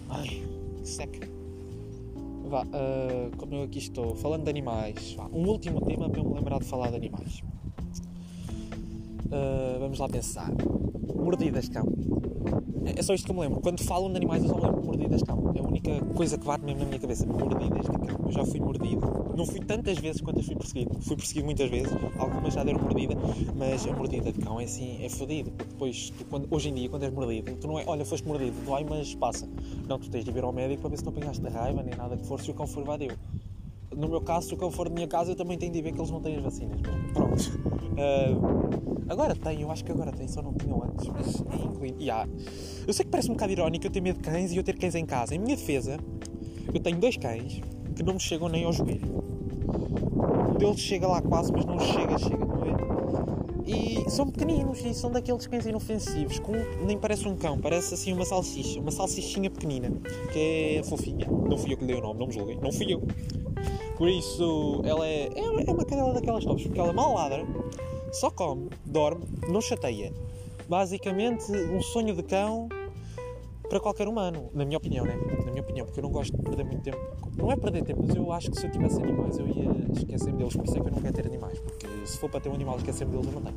Ai, 0.08 0.42
seca. 0.82 1.28
Vá, 2.46 2.62
uh, 2.62 3.36
como 3.36 3.54
eu 3.54 3.62
aqui 3.62 3.78
estou, 3.78 4.16
falando 4.16 4.44
de 4.44 4.50
animais, 4.50 5.14
vá, 5.16 5.28
um 5.32 5.46
último 5.46 5.80
tema 5.80 6.10
para 6.10 6.20
eu 6.20 6.24
me 6.24 6.34
lembrar 6.34 6.58
de 6.58 6.64
falar 6.64 6.90
de 6.90 6.96
animais. 6.96 7.42
Uh, 9.34 9.80
vamos 9.80 9.98
lá 9.98 10.08
pensar. 10.08 10.52
Mordidas 11.12 11.64
de 11.64 11.70
cão. 11.72 11.84
É 12.96 13.02
só 13.02 13.14
isto 13.14 13.24
que 13.24 13.32
eu 13.32 13.34
me 13.34 13.40
lembro. 13.40 13.60
Quando 13.60 13.82
falam 13.82 14.08
de 14.10 14.16
animais, 14.16 14.44
eu 14.44 14.50
só 14.50 14.56
lembro 14.56 14.80
de 14.80 14.86
mordidas 14.86 15.20
de 15.20 15.26
cão. 15.26 15.52
É 15.56 15.58
a 15.58 15.62
única 15.62 16.00
coisa 16.14 16.38
que 16.38 16.46
bate 16.46 16.64
mesmo 16.64 16.80
na 16.80 16.86
minha 16.86 17.00
cabeça. 17.00 17.26
Mordidas 17.26 17.80
de 17.80 18.06
cão. 18.06 18.26
Eu 18.26 18.30
já 18.30 18.44
fui 18.44 18.60
mordido. 18.60 19.34
Não 19.36 19.44
fui 19.44 19.58
tantas 19.58 19.98
vezes 19.98 20.20
quanto 20.20 20.40
fui 20.44 20.54
perseguido. 20.54 21.00
Fui 21.00 21.16
perseguido 21.16 21.46
muitas 21.46 21.68
vezes. 21.68 21.92
Algumas 22.16 22.54
já 22.54 22.62
deram 22.62 22.80
mordida. 22.80 23.16
Mas 23.56 23.84
a 23.86 23.92
mordida 23.92 24.30
de 24.30 24.38
cão 24.38 24.60
é 24.60 24.64
assim, 24.64 25.04
é 25.04 25.08
fodido. 25.08 25.50
Depois, 25.50 26.10
tu, 26.10 26.24
quando, 26.26 26.46
hoje 26.48 26.68
em 26.68 26.74
dia, 26.74 26.88
quando 26.88 27.02
és 27.02 27.12
mordido, 27.12 27.56
tu 27.56 27.66
não 27.66 27.78
é, 27.78 27.84
olha, 27.88 28.04
foste 28.04 28.28
mordido, 28.28 28.54
dói, 28.64 28.86
mas 28.88 29.14
passa. 29.16 29.48
Não, 29.88 29.98
tu 29.98 30.08
tens 30.08 30.24
de 30.24 30.30
ir 30.30 30.44
ao 30.44 30.52
médico 30.52 30.82
para 30.82 30.90
ver 30.90 30.98
se 30.98 31.04
não 31.04 31.10
apanhaste 31.10 31.42
de 31.42 31.48
raiva, 31.48 31.82
nem 31.82 31.96
nada 31.96 32.16
que 32.16 32.24
for, 32.24 32.40
se 32.40 32.50
o 32.50 32.54
cão 32.54 32.68
for 32.68 32.84
vadeu. 32.84 33.10
No 33.96 34.08
meu 34.08 34.20
caso, 34.20 34.48
se 34.48 34.54
o 34.54 34.56
cão 34.56 34.70
for 34.70 34.88
de 34.88 34.94
minha 34.94 35.08
casa, 35.08 35.32
eu 35.32 35.36
também 35.36 35.58
tenho 35.58 35.72
de 35.72 35.82
ver 35.82 35.92
que 35.92 35.98
eles 35.98 36.10
não 36.10 36.20
têm 36.20 36.36
as 36.36 36.42
vacinas. 36.42 36.80
Pronto. 37.12 37.60
Uh, 37.94 38.93
agora 39.08 39.34
tem, 39.34 39.62
eu 39.62 39.70
acho 39.70 39.84
que 39.84 39.92
agora 39.92 40.12
tem, 40.12 40.26
só 40.28 40.42
não 40.42 40.52
tinham 40.54 40.82
antes. 40.82 41.06
Mas 41.08 41.60
é 41.60 41.64
incluído. 41.64 42.00
Yeah. 42.00 42.28
Eu 42.86 42.92
sei 42.92 43.04
que 43.04 43.10
parece 43.10 43.30
um 43.30 43.34
bocado 43.34 43.52
irónico 43.52 43.86
eu 43.86 43.90
ter 43.90 44.00
medo 44.00 44.16
de 44.16 44.28
cães 44.28 44.52
e 44.52 44.56
eu 44.56 44.62
ter 44.62 44.78
cães 44.78 44.94
em 44.94 45.06
casa. 45.06 45.34
Em 45.34 45.38
minha 45.38 45.56
defesa, 45.56 45.98
eu 46.72 46.80
tenho 46.80 46.98
dois 46.98 47.16
cães 47.16 47.60
que 47.94 48.02
não 48.02 48.14
me 48.14 48.20
chegam 48.20 48.48
nem 48.48 48.64
ao 48.64 48.72
joelho. 48.72 49.24
Um 50.50 50.58
deles 50.58 50.80
chega 50.80 51.06
lá 51.06 51.20
quase, 51.20 51.52
mas 51.52 51.64
não 51.64 51.78
chega, 51.78 52.18
chega, 52.18 52.44
não 52.44 52.64
é? 52.64 52.84
E 53.66 54.10
são 54.10 54.28
pequeninos 54.28 54.84
e 54.84 54.92
são 54.92 55.10
daqueles 55.10 55.46
cães 55.46 55.64
inofensivos, 55.64 56.38
com, 56.38 56.52
nem 56.84 56.98
parece 56.98 57.26
um 57.26 57.34
cão, 57.34 57.58
parece 57.58 57.94
assim 57.94 58.12
uma 58.12 58.24
salsicha, 58.24 58.78
uma 58.78 58.90
salsichinha 58.90 59.50
pequenina, 59.50 59.90
que 60.32 60.78
é 60.78 60.82
fofinha. 60.82 61.26
Não 61.26 61.56
fui 61.56 61.72
eu 61.72 61.78
que 61.78 61.84
lhe 61.84 61.92
dei 61.92 61.96
o 61.96 62.02
nome, 62.02 62.20
não 62.20 62.26
me 62.26 62.32
julguem, 62.32 62.58
não 62.60 62.70
fui 62.70 62.92
eu. 62.92 63.02
Por 63.96 64.08
isso, 64.08 64.82
ela 64.84 65.06
é, 65.06 65.30
é, 65.34 65.64
é 65.66 65.72
uma 65.72 65.84
cadela 65.84 66.12
daquelas 66.12 66.44
tops, 66.44 66.64
porque 66.64 66.78
ela 66.78 66.92
mal 66.92 67.14
ladra, 67.14 67.46
só 68.14 68.30
come, 68.30 68.70
dorme, 68.86 69.24
não 69.48 69.60
chateia. 69.60 70.12
Basicamente, 70.68 71.50
um 71.50 71.82
sonho 71.82 72.14
de 72.14 72.22
cão 72.22 72.68
para 73.68 73.80
qualquer 73.80 74.06
humano, 74.06 74.50
na 74.54 74.64
minha 74.64 74.78
opinião, 74.78 75.04
né? 75.04 75.16
Na 75.44 75.50
minha 75.50 75.62
opinião, 75.62 75.84
porque 75.84 75.98
eu 75.98 76.04
não 76.04 76.10
gosto 76.10 76.36
de 76.36 76.42
perder 76.42 76.64
muito 76.64 76.82
tempo. 76.82 76.98
Não 77.36 77.50
é 77.50 77.56
perder 77.56 77.82
tempo, 77.82 78.04
mas 78.06 78.14
eu 78.14 78.30
acho 78.30 78.50
que 78.50 78.58
se 78.60 78.66
eu 78.66 78.70
tivesse 78.70 79.02
animais 79.02 79.36
eu 79.36 79.48
ia 79.48 79.68
esquecer-me 79.92 80.38
deles. 80.38 80.54
Por 80.54 80.64
isso 80.64 80.76
é 80.76 80.80
que 80.80 80.86
eu 80.86 80.92
não 80.92 81.02
quero 81.02 81.14
ter 81.14 81.26
animais, 81.26 81.58
porque 81.58 81.86
se 82.06 82.18
for 82.18 82.30
para 82.30 82.40
ter 82.40 82.48
um 82.50 82.54
animal 82.54 82.76
esquecer-me 82.76 83.12
deles, 83.12 83.26
eu 83.26 83.32
não 83.32 83.42
tenho. 83.42 83.56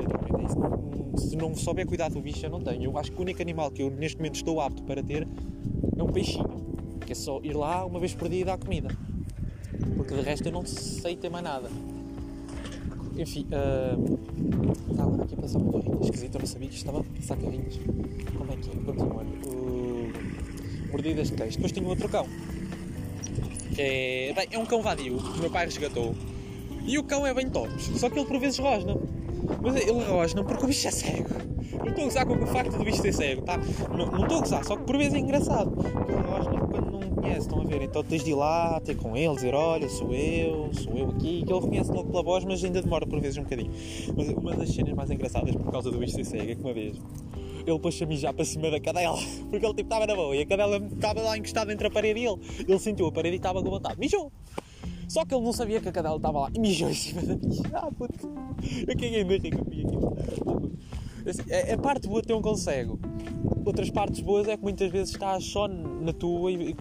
Literalmente 0.00 0.36
é 0.36 1.20
isso. 1.20 1.28
Se 1.28 1.36
não 1.36 1.54
souber 1.54 1.86
cuidar 1.86 2.10
do 2.10 2.20
bicho, 2.20 2.44
eu 2.44 2.50
não 2.50 2.60
tenho. 2.60 2.84
Eu 2.84 2.98
acho 2.98 3.12
que 3.12 3.18
o 3.18 3.22
único 3.22 3.40
animal 3.40 3.70
que 3.70 3.82
eu 3.82 3.90
neste 3.90 4.16
momento 4.16 4.34
estou 4.34 4.60
apto 4.60 4.82
para 4.82 5.02
ter 5.02 5.28
é 5.96 6.02
um 6.02 6.10
peixinho, 6.10 6.48
que 7.06 7.12
é 7.12 7.14
só 7.14 7.40
ir 7.44 7.54
lá 7.54 7.86
uma 7.86 8.00
vez 8.00 8.12
por 8.12 8.28
dia 8.28 8.40
e 8.40 8.44
dar 8.44 8.58
comida. 8.58 8.88
Porque 9.96 10.14
de 10.14 10.20
resto 10.20 10.48
eu 10.48 10.52
não 10.52 10.66
sei 10.66 11.14
ter 11.14 11.30
mais 11.30 11.44
nada. 11.44 11.70
Enfim, 13.16 13.46
estava 14.90 15.22
aqui 15.22 15.34
a 15.34 15.40
passar 15.40 15.58
uma 15.58 15.72
carrinha 15.72 16.00
esquisita, 16.02 16.36
eu 16.36 16.40
não 16.40 16.46
sabia 16.46 16.68
que 16.68 16.74
estava 16.74 17.00
a 17.00 17.04
passar 17.04 17.36
carrinhos. 17.36 17.78
Como 18.36 18.52
é 18.52 18.56
que 18.56 18.70
é? 18.70 18.74
Continuando. 18.74 19.48
Uh, 19.48 20.12
mordidas 20.90 21.30
de 21.30 21.36
queijo. 21.36 21.56
Depois 21.56 21.72
tenho 21.72 21.86
outro 21.86 22.08
cão. 22.08 22.26
É, 23.78 24.32
bem, 24.34 24.48
é 24.50 24.58
um 24.58 24.66
cão 24.66 24.82
vadio 24.82 25.16
que 25.16 25.40
meu 25.40 25.50
pai 25.50 25.64
resgatou. 25.66 26.14
E 26.84 26.98
o 26.98 27.04
cão 27.04 27.26
é 27.26 27.32
bem 27.32 27.48
top, 27.48 27.70
só 27.98 28.10
que 28.10 28.18
ele 28.18 28.26
por 28.26 28.38
vezes 28.38 28.58
rosna. 28.58 28.96
Mas 29.62 29.76
ele 29.76 30.04
rosna 30.04 30.44
porque 30.44 30.64
o 30.64 30.66
bicho 30.66 30.86
é 30.86 30.90
cego. 30.90 31.28
Não 31.78 31.88
estou 31.88 32.02
a 32.02 32.06
gozar 32.06 32.26
com 32.26 32.34
o 32.34 32.46
facto 32.46 32.76
do 32.76 32.84
bicho 32.84 33.00
ser 33.00 33.12
cego, 33.12 33.42
tá? 33.42 33.56
Não, 33.56 34.22
estou 34.22 34.38
a 34.38 34.40
gozar, 34.40 34.64
só 34.64 34.76
que 34.76 34.84
por 34.84 34.96
vezes 34.98 35.14
é 35.14 35.18
engraçado. 35.18 35.72
Ele 36.08 36.20
rosna 36.22 36.63
estão 37.32 37.60
a 37.60 37.64
ver? 37.64 37.82
Então 37.82 38.02
tens 38.02 38.24
de 38.24 38.30
ir 38.30 38.34
lá, 38.34 38.80
ter 38.80 38.96
com 38.96 39.16
ele, 39.16 39.34
dizer: 39.34 39.54
Olha, 39.54 39.88
sou 39.88 40.14
eu, 40.14 40.70
sou 40.72 40.92
eu 40.96 41.10
aqui. 41.10 41.42
Que 41.44 41.52
ele 41.52 41.60
reconhece 41.60 41.90
logo 41.90 42.10
pela 42.10 42.22
voz, 42.22 42.44
mas 42.44 42.62
ainda 42.64 42.82
demora 42.82 43.06
por 43.06 43.20
vezes 43.20 43.38
um 43.38 43.42
bocadinho. 43.42 43.70
Mas 44.16 44.28
uma 44.28 44.54
das 44.54 44.70
cenas 44.70 44.94
mais 44.94 45.10
engraçadas 45.10 45.54
por 45.54 45.70
causa 45.70 45.90
do 45.90 45.98
bicho 45.98 46.14
ser 46.14 46.24
cego 46.24 46.50
é 46.50 46.54
que 46.54 46.60
uma 46.62 46.72
vez 46.72 46.96
ele 47.66 47.78
pôs-se 47.78 48.04
mijar 48.04 48.34
para 48.34 48.44
cima 48.44 48.70
da 48.70 48.78
cadela, 48.78 49.16
porque 49.50 49.64
ele 49.64 49.74
tipo 49.74 49.88
estava 49.88 50.06
na 50.06 50.14
boa 50.14 50.36
e 50.36 50.42
a 50.42 50.46
cadela 50.46 50.76
estava 50.76 51.20
lá 51.22 51.36
encostada 51.36 51.72
entre 51.72 51.86
a 51.86 51.90
parede 51.90 52.20
e 52.20 52.26
ele. 52.26 52.40
Ele 52.68 52.78
sentiu 52.78 53.06
a 53.06 53.12
parede 53.12 53.36
e 53.36 53.38
estava 53.38 53.62
com 53.62 53.70
vontade, 53.70 53.98
mijou. 53.98 54.30
Só 55.08 55.24
que 55.24 55.34
ele 55.34 55.44
não 55.44 55.52
sabia 55.52 55.80
que 55.80 55.88
a 55.88 55.92
cadela 55.92 56.16
estava 56.16 56.40
lá 56.40 56.50
e 56.54 56.58
mijou 56.58 56.88
em 56.88 56.94
cima 56.94 57.22
da 57.22 57.36
minha. 57.36 57.62
Ah, 57.72 57.90
puto. 57.90 58.32
Eu 58.86 58.86
caguei 58.86 59.24
de 59.24 59.38
rir 59.38 59.64
vi 59.68 59.82
aquilo. 59.84 60.16
A, 61.72 61.78
parte 61.78 62.06
boa 62.06 62.22
tem 62.22 62.36
um 62.36 62.42
consegue. 62.42 62.92
Outras 63.64 63.90
partes 63.90 64.20
boas 64.20 64.46
é 64.46 64.56
que 64.56 64.62
muitas 64.62 64.90
vezes 64.90 65.10
estás 65.10 65.44
só 65.44 65.66
na 65.66 66.12
tua 66.12 66.52
e, 66.52 66.76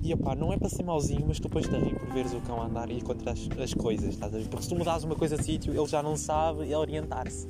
e 0.00 0.12
epá, 0.12 0.34
não 0.34 0.52
é 0.52 0.56
para 0.56 0.68
ser 0.68 0.84
mauzinho, 0.84 1.24
mas 1.26 1.38
tu 1.38 1.48
depois 1.48 1.66
te 1.66 1.76
rir 1.76 1.98
por 1.98 2.12
veres 2.12 2.32
o 2.32 2.40
cão 2.40 2.62
andar 2.62 2.90
e 2.90 2.98
encontrar 2.98 3.32
as, 3.32 3.48
as 3.58 3.74
coisas, 3.74 4.10
estás 4.10 4.34
a 4.34 4.38
ver? 4.38 4.48
Porque 4.48 4.62
se 4.62 4.68
tu 4.68 4.76
mudares 4.76 5.04
uma 5.04 5.16
coisa 5.16 5.36
de 5.36 5.44
sítio, 5.44 5.72
ele 5.72 5.86
já 5.86 6.02
não 6.02 6.16
sabe 6.16 6.74
orientar-se. 6.74 7.46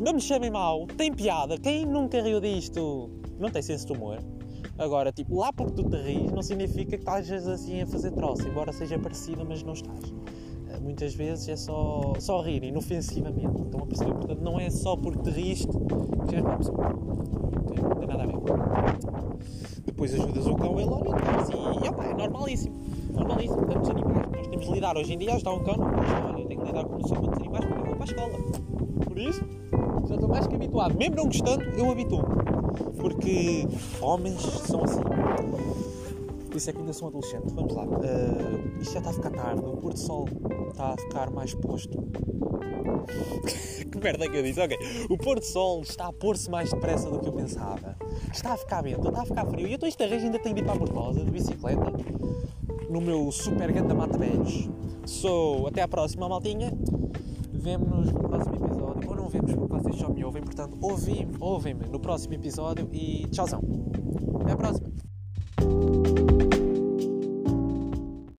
Não 0.00 0.14
me 0.14 0.20
chamem 0.20 0.50
mal, 0.50 0.86
tem 0.86 1.12
piada. 1.12 1.58
Quem 1.58 1.84
nunca 1.84 2.20
riu 2.22 2.40
disto 2.40 3.10
não 3.38 3.50
tem 3.50 3.62
senso 3.62 3.86
de 3.86 3.92
humor. 3.92 4.18
Agora, 4.78 5.12
tipo, 5.12 5.36
lá 5.38 5.52
porque 5.52 5.82
tu 5.82 5.88
te 5.88 5.96
ris 5.96 6.32
não 6.32 6.42
significa 6.42 6.90
que 6.90 6.96
estás 6.96 7.30
assim 7.30 7.82
a 7.82 7.86
fazer 7.86 8.10
troço, 8.12 8.46
embora 8.48 8.72
seja 8.72 8.98
parecido, 8.98 9.44
mas 9.46 9.62
não 9.62 9.72
estás. 9.72 10.12
Eh, 10.70 10.80
muitas 10.80 11.14
vezes 11.14 11.48
é 11.48 11.56
só, 11.56 12.12
só 12.18 12.40
rir, 12.40 12.64
inofensivamente. 12.64 13.62
Estão 13.62 13.80
a 13.80 13.86
perceber? 13.86 14.14
Portanto, 14.14 14.40
não 14.40 14.58
é 14.58 14.70
só 14.70 14.96
porque 14.96 15.22
te 15.22 15.30
riste 15.30 15.68
que 16.28 16.34
és 16.34 16.44
uma 16.44 16.56
pessoa. 16.56 16.88
Okay? 17.64 17.82
Não 17.82 17.96
tem 17.96 18.08
nada 18.08 18.22
a 18.22 18.26
ver. 18.26 18.34
Depois 19.86 20.14
ajudas 20.14 20.46
o 20.46 20.54
cão 20.56 20.80
ele 20.80 20.90
orientar-se 20.90 21.52
e, 21.52 21.88
opa, 21.88 22.04
é 22.04 22.14
normalíssimo. 22.14 22.74
Normalíssimo. 23.12 23.66
Tantos 23.66 23.90
animais 23.90 24.26
nós 24.36 24.46
temos 24.48 24.66
de 24.66 24.72
lidar 24.72 24.96
hoje 24.96 25.12
em 25.12 25.18
dia, 25.18 25.34
ajudar 25.34 25.52
um 25.52 25.64
cão, 25.64 25.76
não 25.76 25.86
olha, 25.86 26.40
eu 26.40 26.46
tenho 26.46 26.60
que 26.60 26.66
lidar 26.66 26.84
com 26.84 26.98
não 26.98 27.06
sei 27.06 27.16
quantos 27.16 27.40
animais 27.40 27.64
porque 27.64 27.80
eu 27.80 27.86
vou 27.86 27.96
para 27.96 28.04
a 28.04 28.06
escola. 28.06 28.38
Por 29.06 29.18
isso, 29.18 29.44
já 30.08 30.14
estou 30.14 30.28
mais 30.28 30.46
que 30.46 30.54
habituado. 30.54 30.98
Mesmo 30.98 31.16
não 31.16 31.24
gostando, 31.26 31.62
eu 31.62 31.90
habituo. 31.90 32.22
Porque 32.96 33.68
homens 34.00 34.40
são 34.40 34.82
assim. 34.82 35.00
Por 36.54 36.58
isso 36.58 36.70
é 36.70 36.72
que 36.72 36.78
ainda 36.78 36.92
sou 36.92 37.08
adolescente. 37.08 37.52
Vamos 37.52 37.74
lá. 37.74 37.82
Uh, 37.82 38.80
isto 38.80 38.92
já 38.92 39.00
está 39.00 39.10
a 39.10 39.12
ficar 39.12 39.30
tarde. 39.30 39.60
O 39.60 39.76
pôr 39.76 39.92
do 39.92 39.98
sol 39.98 40.28
está 40.70 40.92
a 40.92 40.96
ficar 40.96 41.28
mais 41.32 41.52
posto. 41.52 41.98
que 43.90 43.98
merda 43.98 44.30
que 44.30 44.36
eu 44.36 44.42
disse? 44.44 44.60
Ok. 44.60 44.78
O 45.10 45.18
pôr 45.18 45.40
do 45.40 45.44
sol 45.44 45.82
está 45.82 46.06
a 46.06 46.12
pôr-se 46.12 46.48
mais 46.48 46.70
depressa 46.70 47.10
do 47.10 47.18
que 47.18 47.26
eu 47.26 47.32
pensava. 47.32 47.96
Está 48.32 48.52
a 48.52 48.56
ficar 48.56 48.82
vento, 48.82 49.08
está 49.08 49.22
a 49.22 49.26
ficar 49.26 49.46
frio. 49.46 49.66
E 49.66 49.72
eu 49.72 49.74
estou 49.74 49.88
esta 49.88 50.06
vez 50.06 50.22
ainda 50.22 50.38
tenho 50.38 50.54
de 50.54 50.60
ir 50.60 50.64
para 50.64 50.74
a 50.74 50.78
Mortosa 50.78 51.24
de 51.24 51.30
bicicleta. 51.32 51.92
No 52.88 53.00
meu 53.00 53.32
super 53.32 53.72
ganda 53.72 53.92
mata 53.92 54.16
velhos. 54.16 54.70
Sou. 55.06 55.66
Até 55.66 55.82
à 55.82 55.88
próxima, 55.88 56.28
maltinha. 56.28 56.72
Vemo-nos 57.52 58.12
no 58.12 58.20
próximo 58.20 58.54
episódio. 58.54 59.10
Ou 59.10 59.16
não 59.16 59.28
vemos 59.28 59.52
porque 59.52 59.74
vocês 59.74 59.96
só 59.96 60.08
me 60.08 60.24
ouvem. 60.24 60.44
Portanto, 60.44 60.78
ouvem-me 60.80 61.34
ouvem 61.40 61.74
no 61.74 61.98
próximo 61.98 62.34
episódio. 62.34 62.88
E 62.92 63.26
tchauzão. 63.32 63.60
Até 64.40 64.52
à 64.52 64.56
próxima. 64.56 64.94